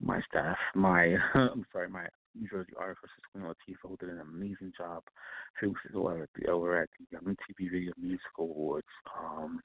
my 0.00 0.20
staff, 0.28 0.56
my 0.74 1.16
I'm 1.34 1.64
sorry, 1.72 1.88
my 1.88 2.06
New 2.34 2.48
Jersey 2.48 2.72
artist, 2.78 3.00
Queen 3.32 3.44
Latifah, 3.44 3.88
who 3.88 3.96
did 3.96 4.08
an 4.08 4.20
amazing 4.20 4.72
job 4.76 5.02
a 5.06 5.58
few 5.60 5.68
weeks 5.68 5.80
at 5.86 5.92
the, 6.42 6.50
over 6.50 6.82
at 6.82 6.88
the 7.10 7.18
um, 7.18 7.24
MTV 7.26 7.70
Video 7.70 7.92
Music 8.00 8.26
Awards, 8.38 8.86
um, 9.18 9.60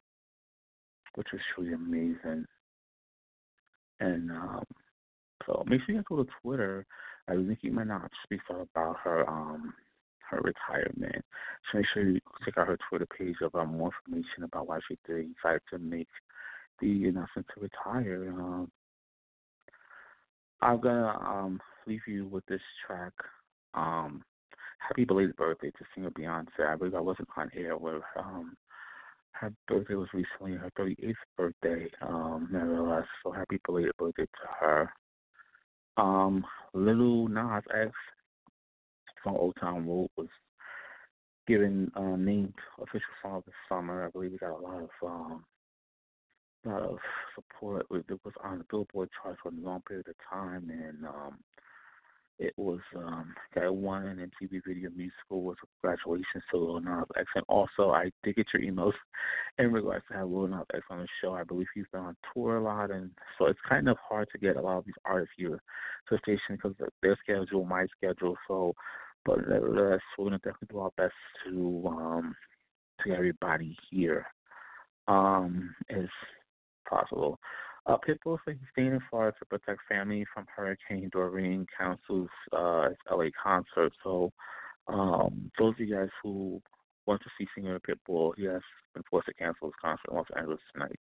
which 1.16 1.28
was 1.34 1.42
truly 1.54 1.74
amazing. 1.74 2.46
And 4.00 4.32
um, 4.32 4.64
so 5.46 5.64
make 5.66 5.82
sure 5.86 5.96
you 5.96 6.04
go 6.08 6.24
to 6.24 6.30
Twitter. 6.42 6.86
I 7.28 7.34
think 7.34 7.60
you 7.62 7.72
might 7.72 7.88
not 7.88 8.10
speak 8.24 8.42
about 8.50 8.98
her 9.04 9.30
um 9.30 9.74
her 10.30 10.42
retirement. 10.42 11.26
So 11.72 11.80
make 11.80 11.88
sure 11.94 12.04
you 12.04 12.20
check 12.46 12.58
out 12.58 12.68
her 12.68 12.78
Twitter 12.90 13.08
page 13.18 13.36
about 13.44 13.68
more 13.68 13.92
information 14.08 14.44
about 14.44 14.68
why 14.68 14.80
she 14.88 14.98
decided 15.06 15.62
to 15.72 15.80
make 15.80 16.08
the 16.80 17.06
announcement 17.10 17.48
to 17.54 17.62
retire. 17.62 18.32
Um, 18.32 18.72
I'm 20.62 20.80
gonna 20.80 21.18
um 21.20 21.60
leave 21.88 22.02
you 22.08 22.28
with 22.28 22.46
this 22.48 22.62
track. 22.86 23.14
Um, 23.74 24.24
happy 24.80 25.06
belated 25.06 25.36
birthday 25.36 25.72
to 25.72 25.86
singer 25.94 26.12
Beyonce. 26.12 26.68
I 26.68 26.76
believe 26.76 26.96
I 26.96 27.02
wasn't 27.02 27.30
on 27.38 27.50
air 27.56 27.78
with 27.78 28.02
um 28.18 28.56
her 29.34 29.54
birthday 29.68 29.96
was 29.96 30.10
recently 30.14 30.54
her 30.58 30.70
38th 30.78 31.14
birthday. 31.38 31.90
Um, 32.02 32.50
nevertheless, 32.52 33.06
so 33.24 33.32
happy 33.32 33.60
belated 33.66 33.94
birthday 33.98 34.26
to 34.26 34.48
her. 34.60 34.94
Um, 35.96 36.46
Lil 36.74 37.28
Nas 37.30 37.64
X 37.74 37.92
from 39.24 39.36
Old 39.36 39.56
Town 39.60 39.88
Road 39.88 40.10
was 40.18 40.28
given 41.48 41.92
uh, 41.96 42.16
named 42.18 42.54
official 42.82 43.02
song 43.22 43.38
of 43.38 43.46
the 43.46 43.52
summer. 43.68 44.06
I 44.06 44.10
believe 44.10 44.32
we 44.32 44.38
got 44.38 44.58
a 44.58 44.62
lot 44.62 44.84
of 44.84 44.90
um, 45.06 45.46
of 46.66 46.98
support. 47.36 47.86
It 47.92 48.20
was 48.24 48.34
on 48.44 48.60
the 48.60 48.66
Billboard 48.70 49.10
charts 49.22 49.40
for 49.42 49.50
a 49.50 49.66
long 49.66 49.82
period 49.88 50.08
of 50.08 50.16
time, 50.30 50.70
and 50.70 51.06
um, 51.06 51.38
it 52.40 52.54
was 52.56 52.80
um 52.96 53.34
got 53.54 53.76
one 53.76 54.06
in 54.08 54.18
MTV 54.18 54.62
Video 54.66 54.90
Musical 54.96 55.44
was 55.44 55.58
a 55.62 55.68
graduation 55.82 56.42
to 56.50 56.58
Lil 56.58 56.80
Nas 56.80 57.06
X. 57.18 57.28
And 57.36 57.44
also 57.50 57.92
I 57.92 58.12
did 58.24 58.38
get 58.38 58.48
your 58.54 58.64
emails 58.64 58.94
in 59.60 59.72
regards 59.74 60.06
to 60.08 60.18
have 60.18 60.30
Lil 60.30 60.48
Nas 60.48 60.66
X 60.74 60.84
on 60.90 61.00
the 61.00 61.08
show. 61.22 61.34
I 61.34 61.44
believe 61.44 61.68
he's 61.76 61.86
been 61.92 62.02
on 62.02 62.16
tour 62.34 62.58
a 62.58 62.64
lot 62.64 62.92
and 62.92 63.12
so 63.38 63.46
it's 63.46 63.60
kind 63.68 63.90
of 63.90 63.98
hard 63.98 64.30
to 64.32 64.38
get 64.38 64.56
a 64.56 64.62
lot 64.62 64.78
of 64.78 64.86
these 64.86 64.96
artists 65.04 65.34
here 65.38 65.62
to 66.08 66.16
the 66.16 66.18
station 66.20 66.56
because 66.56 66.74
their 67.02 67.18
schedule, 67.22 67.66
my 67.66 67.86
schedule. 67.98 68.38
So 68.48 68.74
but 69.26 69.40
nevertheless 69.48 70.00
we're 70.18 70.26
gonna 70.26 70.38
definitely 70.38 70.70
do 70.72 70.80
our 70.80 70.92
best 70.96 71.14
to 71.46 71.84
um 71.88 72.36
to 73.06 73.14
everybody 73.14 73.78
here 73.92 74.26
um 75.10 75.76
possible. 76.90 77.40
Uh, 77.86 77.98
Pitbull 78.08 78.38
he's 78.46 78.56
staying 78.74 78.94
in 78.94 79.02
Florida 79.10 79.36
to 79.40 79.46
protect 79.46 79.80
family 79.88 80.26
from 80.34 80.46
Hurricane 80.54 81.10
Dorian, 81.12 81.66
cancels 81.78 82.30
uh, 82.52 82.90
LA 83.12 83.30
concert. 83.42 83.94
So, 84.04 84.32
um, 84.88 85.52
those 85.58 85.74
of 85.74 85.80
you 85.80 85.96
guys 85.96 86.10
who 86.22 86.62
want 87.10 87.22
to 87.24 87.30
see 87.38 87.48
singer 87.56 87.80
Pitbull. 87.80 88.34
He 88.38 88.46
has 88.46 88.62
been 88.94 89.04
forced 89.10 89.28
to 89.28 89.34
cancel 89.34 89.68
his 89.68 89.74
concert 89.82 90.10
in 90.12 90.16
Los 90.16 90.28
Angeles 90.38 90.60
tonight. 90.72 91.00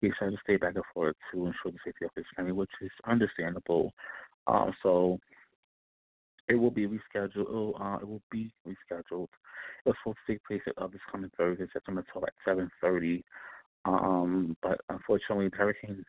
He 0.00 0.08
decided 0.08 0.36
to 0.36 0.42
stay 0.44 0.56
back 0.56 0.76
in 0.76 0.82
Florida 0.94 1.18
to 1.32 1.46
ensure 1.46 1.72
the 1.72 1.78
safety 1.84 2.04
of 2.04 2.12
his 2.14 2.24
family, 2.36 2.52
which 2.52 2.70
is 2.80 2.90
understandable. 3.04 3.92
Um, 4.46 4.72
so 4.82 5.18
it 6.48 6.54
will 6.54 6.70
be 6.70 6.86
rescheduled. 6.86 7.80
Uh, 7.80 7.98
it 8.00 8.08
will 8.08 8.22
be 8.30 8.52
rescheduled. 8.66 9.28
It 9.84 9.86
was 9.86 9.96
supposed 10.02 10.18
to 10.26 10.32
take 10.32 10.44
place 10.44 10.62
of 10.76 10.92
this 10.92 11.00
coming 11.10 11.30
Thursday, 11.36 11.66
September 11.72 12.04
12th 12.14 12.28
at 12.28 12.34
7:30. 12.82 13.24
Um, 13.84 14.56
but 14.62 14.80
unfortunately, 14.88 15.50
Hurricane 15.52 16.04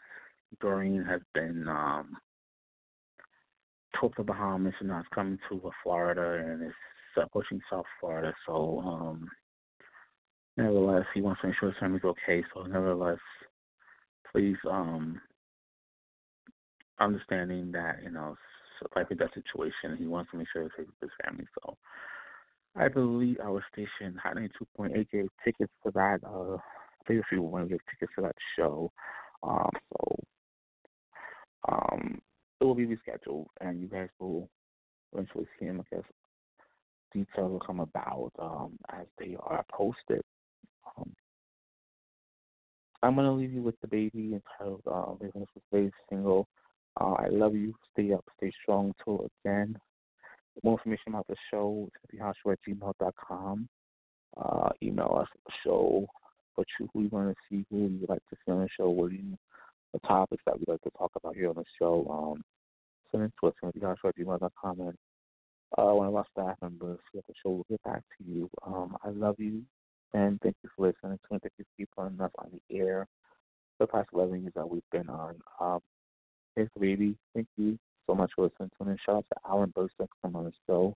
Dorian 0.59 1.05
has 1.05 1.21
been 1.33 1.67
um, 1.67 2.17
towards 3.99 4.15
the 4.17 4.23
Bahamas 4.23 4.73
and 4.79 4.89
now 4.89 4.99
it's 4.99 5.07
coming 5.13 5.37
to 5.49 5.61
uh, 5.67 5.71
Florida 5.83 6.43
and 6.45 6.63
it's 6.63 6.75
approaching 7.17 7.61
South 7.69 7.85
Florida. 7.99 8.33
So, 8.45 8.79
um, 8.85 9.29
nevertheless, 10.57 11.05
he 11.13 11.21
wants 11.21 11.41
to 11.41 11.47
ensure 11.47 11.69
his 11.69 11.79
family's 11.79 12.03
okay. 12.03 12.43
So, 12.53 12.63
nevertheless, 12.63 13.19
please, 14.31 14.57
um, 14.69 15.21
understanding 16.99 17.71
that 17.71 17.99
you 18.03 18.11
know, 18.11 18.35
like 18.95 19.09
that 19.09 19.33
situation, 19.33 19.97
he 19.97 20.07
wants 20.07 20.31
to 20.31 20.37
make 20.37 20.47
sure 20.51 20.63
it's 20.63 20.75
safe 20.77 20.87
for 20.99 21.05
his 21.05 21.11
family. 21.23 21.47
So, 21.61 21.77
I 22.75 22.87
believe 22.87 23.37
our 23.43 23.63
station, 23.71 24.17
Hot 24.23 24.35
92.8, 24.35 25.09
gave 25.11 25.27
tickets 25.43 25.71
for 25.83 25.91
that. 25.91 26.19
Uh, 26.25 26.57
I 27.01 27.07
think 27.07 27.23
you 27.31 27.41
want 27.41 27.65
to 27.65 27.69
get 27.69 27.81
tickets 27.89 28.11
for 28.15 28.21
that 28.21 28.35
show. 28.55 28.91
Um, 29.43 29.69
so, 29.93 30.23
um, 31.67 32.21
it 32.59 32.63
will 32.63 32.75
be 32.75 32.85
rescheduled, 32.85 33.47
and 33.59 33.81
you 33.81 33.87
guys 33.87 34.09
will 34.19 34.49
eventually 35.13 35.47
see 35.59 35.65
him. 35.65 35.81
I 35.81 35.95
guess 35.95 36.05
details 37.13 37.51
will 37.51 37.59
come 37.59 37.79
about 37.79 38.31
um, 38.39 38.77
as 38.89 39.05
they 39.17 39.35
are 39.41 39.65
posted. 39.71 40.21
Um, 40.97 41.11
I'm 43.03 43.15
gonna 43.15 43.33
leave 43.33 43.51
you 43.51 43.63
with 43.63 43.79
the 43.81 43.87
baby 43.87 44.33
entitled 44.33 44.83
"Living 45.19 45.45
with 45.55 45.63
Baby" 45.71 45.91
single. 46.09 46.47
Uh, 46.99 47.13
I 47.13 47.27
love 47.29 47.55
you. 47.55 47.73
Stay 47.93 48.13
up, 48.13 48.25
stay 48.37 48.51
strong. 48.61 48.93
Till 49.03 49.27
again. 49.43 49.77
More 50.63 50.73
information 50.73 51.13
about 51.13 51.27
the 51.27 51.35
show 51.49 51.89
is 52.11 52.19
at 52.21 52.59
gmail.com. 52.67 53.69
Uh, 54.37 54.69
email 54.83 55.17
us 55.19 55.27
show, 55.63 56.05
what 56.55 56.67
you 56.79 56.89
you 56.93 57.09
want 57.09 57.29
to 57.29 57.35
see, 57.49 57.65
who 57.69 57.87
you 57.87 58.05
like 58.07 58.21
to 58.29 58.35
see 58.45 58.51
on 58.51 58.59
the 58.59 58.67
show, 58.77 58.89
what 58.89 59.11
you 59.11 59.37
the 59.93 59.99
topics 59.99 60.43
that 60.45 60.57
we 60.57 60.63
like 60.67 60.81
to 60.81 60.91
talk 60.91 61.11
about 61.15 61.35
here 61.35 61.49
on 61.49 61.55
the 61.55 61.63
show. 61.79 62.07
Um, 62.09 62.43
send 63.11 63.23
it 63.23 63.33
to 63.41 63.47
us 63.47 63.53
at 63.63 64.15
gmail.com 64.15 64.79
and 64.79 64.97
uh, 65.77 65.93
one 65.93 66.07
of 66.07 66.15
our 66.15 66.25
staff 66.31 66.55
members 66.61 66.99
at 67.17 67.25
the 67.27 67.33
show 67.43 67.49
will 67.49 67.65
get 67.69 67.81
back 67.83 68.01
to 68.17 68.23
you. 68.23 68.49
Um, 68.65 68.95
I 69.03 69.09
love 69.09 69.35
you 69.37 69.63
and 70.13 70.39
thank 70.41 70.55
you 70.63 70.69
for 70.75 70.87
listening 70.87 71.17
to 71.17 71.39
Thank 71.39 71.43
you 71.57 71.65
for 71.65 72.05
keeping 72.05 72.21
us 72.21 72.31
on 72.37 72.51
the 72.51 72.77
air 72.77 73.07
the 73.79 73.87
past 73.87 74.09
11 74.13 74.41
years 74.41 74.53
that 74.55 74.69
we've 74.69 74.81
been 74.91 75.09
on. 75.09 75.35
Um, 75.59 75.79
the 76.55 76.67
baby. 76.79 77.15
Thank 77.33 77.47
you 77.57 77.79
so 78.07 78.13
much 78.13 78.31
for 78.35 78.43
listening 78.43 78.69
to 78.77 78.87
me. 78.87 78.97
Shout 79.05 79.15
out 79.15 79.25
to 79.33 79.49
Alan 79.49 79.71
Bersten 79.75 80.07
from 80.21 80.35
on 80.35 80.45
the 80.45 80.51
show. 80.67 80.95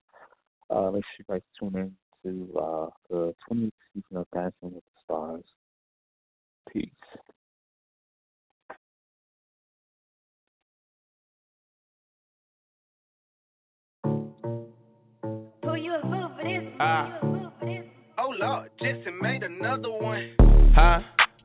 Uh, 0.70 0.90
make 0.90 1.02
sure 1.04 1.18
you 1.18 1.24
guys 1.28 1.40
tune 1.58 1.76
in 1.76 1.92
to 2.26 2.58
uh, 2.58 2.86
the 3.08 3.34
20th 3.48 3.70
season 3.94 4.16
of 4.16 4.26
Dancing 4.34 4.74
with 4.74 4.74
the 4.74 5.00
Stars. 5.04 5.44
Peace. 6.72 6.90
Ah. 16.78 17.18
Oh 18.18 18.34
Lord, 18.38 18.70
Jesse 18.80 19.10
made 19.22 19.42
another 19.42 19.90
one. 19.90 20.34
Huh? 20.74 21.00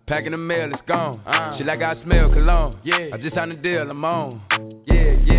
Packing 0.07 0.31
the 0.31 0.37
mail, 0.37 0.69
it's 0.73 0.81
gone. 0.87 1.21
Uh. 1.25 1.57
She 1.57 1.63
like 1.63 1.81
I 1.81 2.01
smell 2.03 2.29
cologne. 2.33 2.79
Yeah. 2.83 3.09
I 3.13 3.17
just 3.17 3.35
signed 3.35 3.51
a 3.51 3.55
deal, 3.55 3.89
I'm 3.89 4.03
on. 4.03 4.41
Yeah, 4.87 5.15
yeah. 5.25 5.30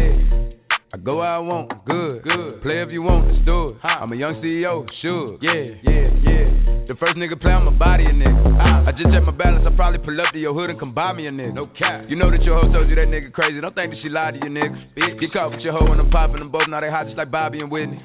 Go 1.04 1.16
where 1.16 1.26
I 1.26 1.38
want, 1.38 1.84
good. 1.84 2.22
Good. 2.22 2.62
Play 2.62 2.80
if 2.80 2.92
you 2.92 3.02
want, 3.02 3.26
let's 3.26 3.44
do 3.44 3.70
it. 3.70 3.76
I'm 3.82 4.12
a 4.12 4.16
young 4.16 4.34
CEO, 4.36 4.86
sure. 5.00 5.36
Yeah, 5.40 5.74
yeah, 5.82 6.08
yeah. 6.22 6.81
The 6.88 6.96
first 6.96 7.16
nigga 7.16 7.40
play 7.40 7.52
on 7.52 7.64
my 7.64 7.70
body, 7.70 8.04
a 8.04 8.10
nigga. 8.10 8.58
I, 8.58 8.88
I 8.88 8.92
just 8.92 9.04
check 9.14 9.22
my 9.22 9.30
balance, 9.30 9.64
I 9.66 9.74
probably 9.74 9.98
pull 9.98 10.20
up 10.20 10.32
to 10.32 10.38
your 10.38 10.52
hood 10.52 10.68
and 10.68 10.78
come 10.78 10.92
buy 10.92 11.12
me 11.12 11.26
a 11.26 11.30
nigga. 11.30 11.54
No 11.54 11.66
cap. 11.66 12.04
You 12.08 12.16
know 12.16 12.30
that 12.30 12.42
your 12.42 12.60
hoe 12.60 12.72
told 12.72 12.88
you 12.90 12.96
that 12.96 13.06
nigga 13.06 13.32
crazy. 13.32 13.60
Don't 13.60 13.74
think 13.74 13.92
that 13.92 14.02
she 14.02 14.08
lied 14.08 14.34
to 14.34 14.40
you, 14.44 14.50
nigga. 14.50 14.74
Bitch. 14.96 15.20
Get 15.20 15.32
caught 15.32 15.52
with 15.52 15.60
your 15.60 15.72
hoe 15.72 15.86
and 15.92 16.00
I'm 16.00 16.10
popping 16.10 16.40
them 16.40 16.50
both. 16.50 16.66
Now 16.68 16.80
they 16.80 16.90
hot 16.90 17.06
just 17.06 17.16
like 17.16 17.30
Bobby 17.30 17.60
and 17.60 17.70
Whitney. 17.70 18.02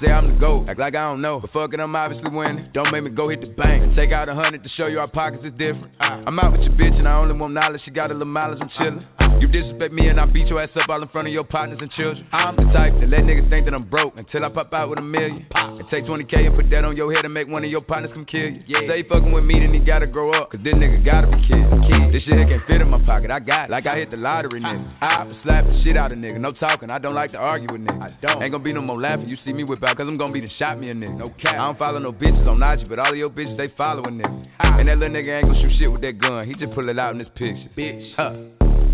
Say 0.00 0.10
I'm 0.10 0.32
the 0.32 0.38
GOAT, 0.38 0.68
act 0.68 0.78
like 0.78 0.94
I 0.94 1.10
don't 1.10 1.20
know. 1.20 1.40
But 1.40 1.50
fuck 1.50 1.74
it, 1.74 1.80
I'm 1.80 1.94
obviously 1.96 2.30
winning. 2.30 2.70
Don't 2.72 2.92
make 2.92 3.02
me 3.02 3.10
go 3.10 3.28
hit 3.28 3.40
the 3.40 3.48
bank. 3.48 3.82
And 3.82 3.96
take 3.96 4.12
out 4.12 4.28
a 4.28 4.34
hundred 4.34 4.62
to 4.62 4.70
show 4.76 4.86
you 4.86 5.00
our 5.00 5.08
pockets 5.08 5.44
is 5.44 5.52
different. 5.58 5.92
I'm 5.98 6.38
out 6.38 6.52
with 6.52 6.62
your 6.62 6.72
bitch 6.72 6.96
and 6.98 7.08
I 7.08 7.18
only 7.18 7.34
want 7.34 7.52
knowledge. 7.52 7.82
She 7.84 7.90
got 7.90 8.10
a 8.10 8.14
little 8.14 8.26
mileage, 8.26 8.60
I'm 8.62 8.70
chillin'. 8.78 9.04
You 9.40 9.48
disrespect 9.48 9.92
me 9.94 10.08
and 10.08 10.20
I 10.20 10.26
beat 10.26 10.48
your 10.48 10.62
ass 10.62 10.68
up 10.76 10.88
all 10.88 11.00
in 11.00 11.08
front 11.08 11.26
of 11.26 11.32
your 11.32 11.44
partners 11.44 11.78
and 11.80 11.90
children. 11.92 12.26
I'm 12.30 12.56
the 12.56 12.64
type 12.72 12.92
to 13.00 13.06
let 13.06 13.20
niggas 13.20 13.48
think 13.48 13.64
that 13.64 13.74
I'm 13.74 13.88
broke 13.88 14.16
until 14.16 14.44
I 14.44 14.50
pop 14.50 14.72
out 14.74 14.90
with 14.90 14.98
a 14.98 15.02
million. 15.02 15.46
Pop. 15.50 15.80
And 15.80 15.88
take 15.88 16.04
20k 16.04 16.46
and 16.46 16.56
put 16.56 16.68
that 16.70 16.84
on 16.84 16.94
your 16.96 17.12
head 17.12 17.24
and 17.24 17.32
make 17.32 17.48
one 17.48 17.64
of 17.64 17.70
your 17.70 17.80
partners 17.80 18.12
kill 18.24 18.40
you. 18.40 18.62
Yeah. 18.66 18.80
Say 18.88 19.02
fucking 19.08 19.32
with 19.32 19.44
me, 19.44 19.60
then 19.60 19.72
he 19.72 19.80
gotta 19.80 20.06
grow 20.06 20.32
up. 20.32 20.50
Cause 20.50 20.60
this 20.64 20.74
nigga 20.74 21.04
gotta 21.04 21.26
be 21.26 21.36
kid. 21.46 22.12
This 22.12 22.22
shit 22.24 22.34
here 22.34 22.46
can't 22.46 22.66
fit 22.66 22.80
in 22.80 22.88
my 22.88 23.02
pocket. 23.04 23.30
I 23.30 23.38
got 23.38 23.64
it. 23.64 23.70
Like 23.70 23.86
I 23.86 23.96
hit 23.96 24.10
the 24.10 24.16
lottery, 24.16 24.60
nigga. 24.60 24.92
I 25.00 25.30
slap 25.42 25.64
the 25.64 25.80
shit 25.84 25.96
out 25.96 26.12
of 26.12 26.18
nigga. 26.18 26.40
No 26.40 26.52
talking. 26.52 26.90
I 26.90 26.98
don't 26.98 27.14
like 27.14 27.32
to 27.32 27.38
argue 27.38 27.70
with 27.70 27.82
niggas. 27.82 28.02
I 28.02 28.16
don't. 28.20 28.42
Ain't 28.42 28.52
gonna 28.52 28.64
be 28.64 28.72
no 28.72 28.82
more 28.82 29.00
laughing. 29.00 29.28
You 29.28 29.36
see 29.44 29.52
me 29.52 29.64
whip 29.64 29.82
out, 29.82 29.96
cause 29.96 30.06
I'm 30.08 30.16
gonna 30.16 30.32
be 30.32 30.40
the 30.40 30.50
shot 30.58 30.78
me 30.78 30.90
a 30.90 30.94
nigga. 30.94 31.18
No 31.18 31.30
cap. 31.40 31.54
I 31.54 31.66
don't 31.66 31.78
follow 31.78 31.98
no 31.98 32.12
bitches 32.12 32.46
on 32.46 32.62
IG, 32.62 32.88
but 32.88 32.98
all 32.98 33.10
of 33.12 33.16
your 33.16 33.30
bitches, 33.30 33.56
they 33.56 33.72
following 33.76 34.18
niggas. 34.18 34.46
And 34.60 34.88
that 34.88 34.98
little 34.98 35.14
nigga 35.14 35.38
ain't 35.38 35.46
gonna 35.46 35.60
shoot 35.60 35.78
shit 35.78 35.92
with 35.92 36.00
that 36.02 36.18
gun. 36.18 36.46
He 36.46 36.54
just 36.54 36.74
pull 36.74 36.88
it 36.88 36.98
out 36.98 37.12
in 37.12 37.18
this 37.18 37.28
picture. 37.34 37.68
Bitch. 37.76 38.12
Huh. 38.16 38.34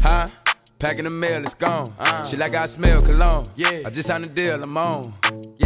Huh? 0.02 0.28
Packing 0.78 1.04
the 1.04 1.10
mail, 1.10 1.42
it's 1.44 1.54
gone. 1.58 1.94
Uh, 1.98 2.30
Shit 2.30 2.38
like 2.38 2.54
I 2.54 2.66
smell 2.76 3.00
cologne. 3.00 3.50
Yeah. 3.56 3.80
I 3.86 3.90
just 3.90 4.08
signed 4.08 4.24
a 4.24 4.28
deal, 4.28 4.62
I'm 4.62 4.76
on. 4.76 5.14
Yeah. 5.58 5.65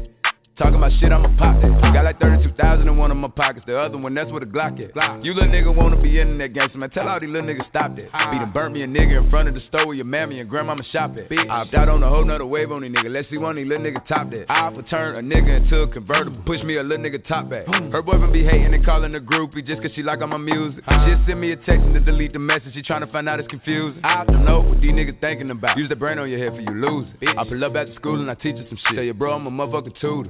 Talking 0.61 0.75
about 0.75 0.91
shit, 0.99 1.11
I'ma 1.11 1.25
pop 1.41 1.59
that. 1.59 1.73
Got 1.91 2.05
like 2.05 2.19
32,000 2.19 2.87
in 2.87 2.95
one 2.95 3.09
of 3.09 3.17
my 3.17 3.29
pockets. 3.29 3.65
The 3.65 3.79
other 3.79 3.97
one, 3.97 4.13
that's 4.13 4.29
where 4.29 4.41
the 4.41 4.45
Glock. 4.45 4.77
Glock. 4.93 5.25
You 5.25 5.33
little 5.33 5.49
nigga 5.49 5.73
wanna 5.75 5.99
be 5.99 6.19
in 6.19 6.37
that 6.37 6.53
gangster, 6.53 6.77
man. 6.77 6.91
Tell 6.91 7.09
all 7.09 7.19
these 7.19 7.31
little 7.31 7.49
niggas 7.49 7.67
stop 7.67 7.95
that. 7.95 8.05
Be 8.29 8.37
done 8.37 8.51
burnt 8.53 8.75
me 8.75 8.83
a 8.83 8.87
nigga 8.87 9.23
in 9.23 9.29
front 9.31 9.49
of 9.49 9.55
the 9.55 9.61
store 9.69 9.87
where 9.87 9.95
your 9.95 10.05
mammy 10.05 10.39
and 10.39 10.47
grandmama 10.47 10.83
shop 10.93 11.17
at. 11.17 11.29
Bitch. 11.29 11.49
I 11.49 11.65
out 11.75 11.89
on 11.89 12.03
a 12.03 12.09
whole 12.09 12.23
nother 12.23 12.45
wave 12.45 12.71
on 12.71 12.83
these 12.83 12.91
niggas. 12.91 13.11
Let's 13.11 13.27
see 13.31 13.37
one 13.37 13.51
of 13.51 13.55
these 13.57 13.65
little 13.65 13.87
niggas 13.87 14.07
top 14.07 14.29
that. 14.29 14.45
I 14.49 14.71
for 14.71 14.83
turn 14.83 15.17
a 15.17 15.35
nigga 15.35 15.63
into 15.63 15.81
a 15.81 15.87
convertible. 15.87 16.43
Push 16.45 16.61
me 16.61 16.77
a 16.77 16.83
little 16.83 17.03
nigga 17.03 17.25
top 17.27 17.49
back. 17.49 17.65
Her 17.65 18.03
boyfriend 18.03 18.31
be 18.31 18.43
hating 18.43 18.71
and 18.71 18.85
calling 18.85 19.13
the 19.13 19.19
groupie 19.19 19.65
just 19.65 19.81
cause 19.81 19.89
she 19.95 20.03
like 20.03 20.21
all 20.21 20.27
my 20.27 20.37
music. 20.37 20.83
She 20.85 21.15
send 21.25 21.41
me 21.41 21.53
a 21.53 21.55
text 21.55 21.89
and 21.89 21.95
to 21.95 21.99
delete 22.01 22.33
the 22.33 22.39
message. 22.39 22.75
She 22.75 22.83
tryna 22.83 23.11
find 23.11 23.27
out 23.27 23.39
it's 23.39 23.49
confusing. 23.49 23.99
I 24.03 24.25
don't 24.25 24.45
know 24.45 24.61
what 24.61 24.79
these 24.79 24.91
niggas 24.91 25.19
thinking 25.21 25.49
about. 25.49 25.75
Use 25.75 25.89
the 25.89 25.95
brain 25.95 26.19
on 26.19 26.29
your 26.29 26.37
head 26.37 26.53
for 26.53 26.61
you 26.61 26.77
losing. 26.77 27.17
I 27.35 27.49
pull 27.49 27.65
up 27.65 27.75
after 27.75 27.95
school 27.95 28.21
and 28.21 28.29
I 28.29 28.35
teach 28.35 28.57
her 28.57 28.65
some 28.69 28.77
shit. 28.85 28.93
Tell 28.93 29.03
your 29.03 29.15
bro 29.15 29.33
I'm 29.33 29.47
a 29.47 29.49
motherfucking 29.49 29.99
tutor. 29.99 30.29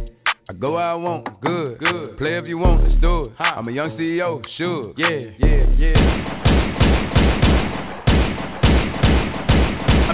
I 0.51 0.53
go 0.53 0.73
where 0.73 0.83
I 0.83 0.95
want, 0.95 1.39
good. 1.39 1.79
Good. 1.79 2.17
Play 2.17 2.37
if 2.37 2.45
you 2.45 2.57
want, 2.57 2.83
let's 2.83 2.99
do 2.99 3.27
it. 3.27 3.31
I'm 3.39 3.69
a 3.69 3.71
young 3.71 3.91
CEO, 3.91 4.43
sure. 4.57 4.93
Yeah, 4.97 5.31
yeah, 5.39 5.65
yeah. 5.77 6.70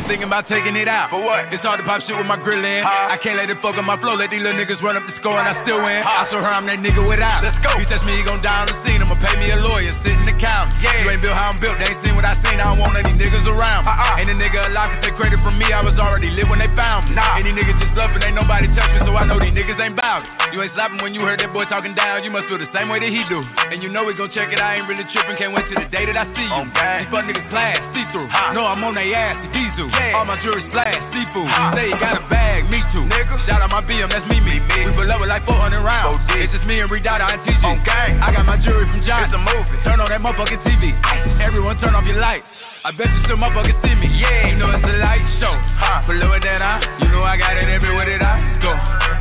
Thinking 0.06 0.30
about 0.30 0.46
taking 0.46 0.76
it 0.78 0.86
out. 0.86 1.10
For 1.10 1.18
what? 1.18 1.50
It's 1.50 1.66
hard 1.66 1.82
to 1.82 1.86
pop 1.88 2.06
shit 2.06 2.14
with 2.14 2.30
my 2.30 2.38
grill 2.38 2.62
in. 2.62 2.84
I 2.86 3.18
can't 3.24 3.40
let 3.40 3.50
it 3.50 3.58
fuck 3.64 3.74
up 3.80 3.86
my 3.88 3.98
flow. 3.98 4.14
Let 4.14 4.30
these 4.30 4.44
little 4.44 4.60
niggas 4.60 4.78
run 4.86 5.00
up 5.00 5.08
the 5.10 5.16
score 5.18 5.40
and 5.40 5.48
I 5.48 5.56
still 5.64 5.82
win. 5.82 6.04
I 6.04 6.28
saw 6.30 6.44
her, 6.44 6.52
I'm 6.52 6.68
that 6.70 6.84
nigga 6.84 7.02
without. 7.02 7.42
Let's 7.42 7.58
go. 7.66 7.74
He 7.82 7.86
test 7.90 8.06
me, 8.06 8.20
he 8.20 8.24
gon' 8.28 8.46
die 8.46 8.66
on 8.66 8.68
the 8.70 8.78
scene. 8.86 9.02
I'ma 9.02 9.18
pay 9.18 9.34
me 9.40 9.50
a 9.50 9.58
lawyer, 9.58 9.96
sit 10.04 10.14
in 10.14 10.28
the 10.28 10.38
county. 10.38 10.78
Yeah. 10.84 11.02
You 11.02 11.10
ain't 11.10 11.24
built 11.24 11.34
how 11.34 11.56
I'm 11.56 11.60
built. 11.64 11.80
They 11.80 11.90
ain't 11.90 12.02
seen 12.04 12.14
what 12.14 12.28
I 12.28 12.38
seen. 12.44 12.60
I 12.60 12.70
don't 12.70 12.82
want 12.84 13.00
any 13.00 13.16
niggas 13.16 13.48
around. 13.48 13.88
Uh-uh. 13.88 14.20
Ain't 14.20 14.30
a 14.30 14.38
nigga 14.38 14.70
alive 14.70 14.92
to 14.94 14.98
take 15.00 15.16
credit 15.16 15.40
from 15.42 15.56
me. 15.56 15.72
I 15.72 15.80
was 15.82 15.96
already 15.96 16.30
lit 16.36 16.46
when 16.52 16.60
they 16.60 16.70
found 16.76 17.10
me. 17.10 17.16
Nah. 17.16 17.40
Any 17.40 17.56
niggas 17.56 17.80
just 17.80 17.94
bluffing, 17.96 18.22
ain't 18.22 18.36
nobody 18.36 18.68
touch 18.76 18.92
me, 18.94 19.02
so 19.08 19.16
I 19.16 19.24
know 19.24 19.40
these 19.40 19.56
niggas 19.56 19.80
ain't 19.80 19.96
bout 19.96 20.26
You 20.52 20.62
ain't 20.62 20.74
slapping 20.76 21.00
when 21.00 21.14
you 21.14 21.22
heard 21.24 21.40
that 21.40 21.54
boy 21.54 21.66
talking 21.72 21.96
down. 21.96 22.26
You 22.26 22.32
must 22.34 22.50
feel 22.52 22.60
the 22.60 22.70
same 22.76 22.90
way 22.90 23.00
that 23.00 23.10
he 23.10 23.24
do. 23.32 23.40
And 23.72 23.80
you 23.82 23.90
know 23.90 24.04
we 24.04 24.14
gon' 24.18 24.34
check 24.34 24.50
it. 24.52 24.60
I 24.60 24.82
ain't 24.82 24.88
really 24.90 25.06
tripping. 25.14 25.38
Can't 25.38 25.54
wait 25.54 25.66
till 25.72 25.80
the 25.80 25.90
day 25.90 26.06
that 26.06 26.18
I 26.18 26.26
see 26.36 26.46
you. 26.46 26.62
Okay. 26.74 27.06
These 27.06 27.12
fuck 27.14 27.24
niggas 27.30 27.50
class, 27.50 27.80
see 27.94 28.06
through. 28.12 28.30
No, 28.58 28.66
I'm 28.66 28.84
on 28.84 28.96
they 28.98 29.14
ass, 29.14 29.38
the 29.46 29.50
Yeah. 29.92 30.18
All 30.18 30.26
my 30.28 30.38
jewelry 30.44 30.64
splash, 30.70 30.98
seafood. 31.12 31.48
Uh. 31.48 31.76
Say 31.76 31.88
you 31.92 32.00
got 32.00 32.20
a 32.20 32.24
bag, 32.28 32.70
me 32.70 32.84
too. 32.92 33.06
Nigga. 33.08 33.36
Shout 33.48 33.62
out 33.62 33.72
my 33.72 33.84
BM, 33.84 34.10
that's 34.12 34.28
me, 34.28 34.40
me, 34.40 34.60
me. 34.60 34.80
We 34.88 34.92
below 34.96 35.24
it 35.24 35.30
like 35.32 35.46
400 35.48 35.80
rounds. 35.80 36.24
It's 36.36 36.52
just 36.52 36.66
me 36.68 36.80
and 36.84 36.90
Redada 36.92 37.28
and 37.28 37.42
TG. 37.44 37.64
Okay. 37.64 38.08
I 38.20 38.32
got 38.34 38.44
my 38.44 38.58
jewelry 38.60 38.88
from 38.92 39.04
John. 39.08 39.28
It's 39.28 39.36
a 39.36 39.42
movie. 39.42 39.78
Turn 39.84 40.00
on 40.00 40.10
that 40.12 40.20
motherfucking 40.20 40.64
TV. 40.68 40.92
Everyone 41.40 41.80
turn 41.80 41.96
off 41.96 42.04
your 42.04 42.20
lights. 42.20 42.46
I 42.88 42.96
bet 42.96 43.12
you 43.12 43.20
still 43.28 43.36
motherfuckers 43.36 43.76
see 43.84 43.96
me. 44.00 44.08
Yeah, 44.16 44.48
you 44.48 44.56
know 44.56 44.72
it's 44.72 44.80
a 44.80 44.96
light 45.04 45.20
show. 45.44 45.52
Huh. 45.52 46.08
Below 46.08 46.40
it 46.40 46.44
that 46.48 46.64
I, 46.64 46.80
you 47.04 47.12
know 47.12 47.20
I 47.20 47.36
got 47.36 47.60
it 47.60 47.68
everywhere 47.68 48.08
that 48.08 48.24
I 48.24 48.40
go. 48.64 48.72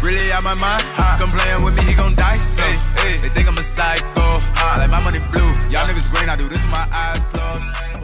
Really 0.06 0.30
out 0.30 0.46
my 0.46 0.54
mind. 0.54 0.86
Huh. 0.94 1.18
Come 1.18 1.32
playing 1.34 1.64
with 1.64 1.74
me, 1.74 1.82
he 1.82 1.94
gon' 1.98 2.14
die. 2.14 2.38
So 2.54 2.62
hey, 2.62 2.76
hey. 2.94 3.12
they 3.26 3.30
think 3.34 3.48
I'm 3.48 3.58
a 3.58 3.66
psycho. 3.74 4.38
Huh. 4.54 4.78
I 4.78 4.86
like 4.86 4.90
my 4.94 5.02
money 5.02 5.18
blue. 5.34 5.50
Y'all 5.74 5.88
niggas 5.88 6.06
green, 6.14 6.28
I 6.28 6.36
do 6.36 6.46
this 6.48 6.62
with 6.62 6.70
my 6.70 6.86
eyes 6.86 7.18
closed. 7.34 7.95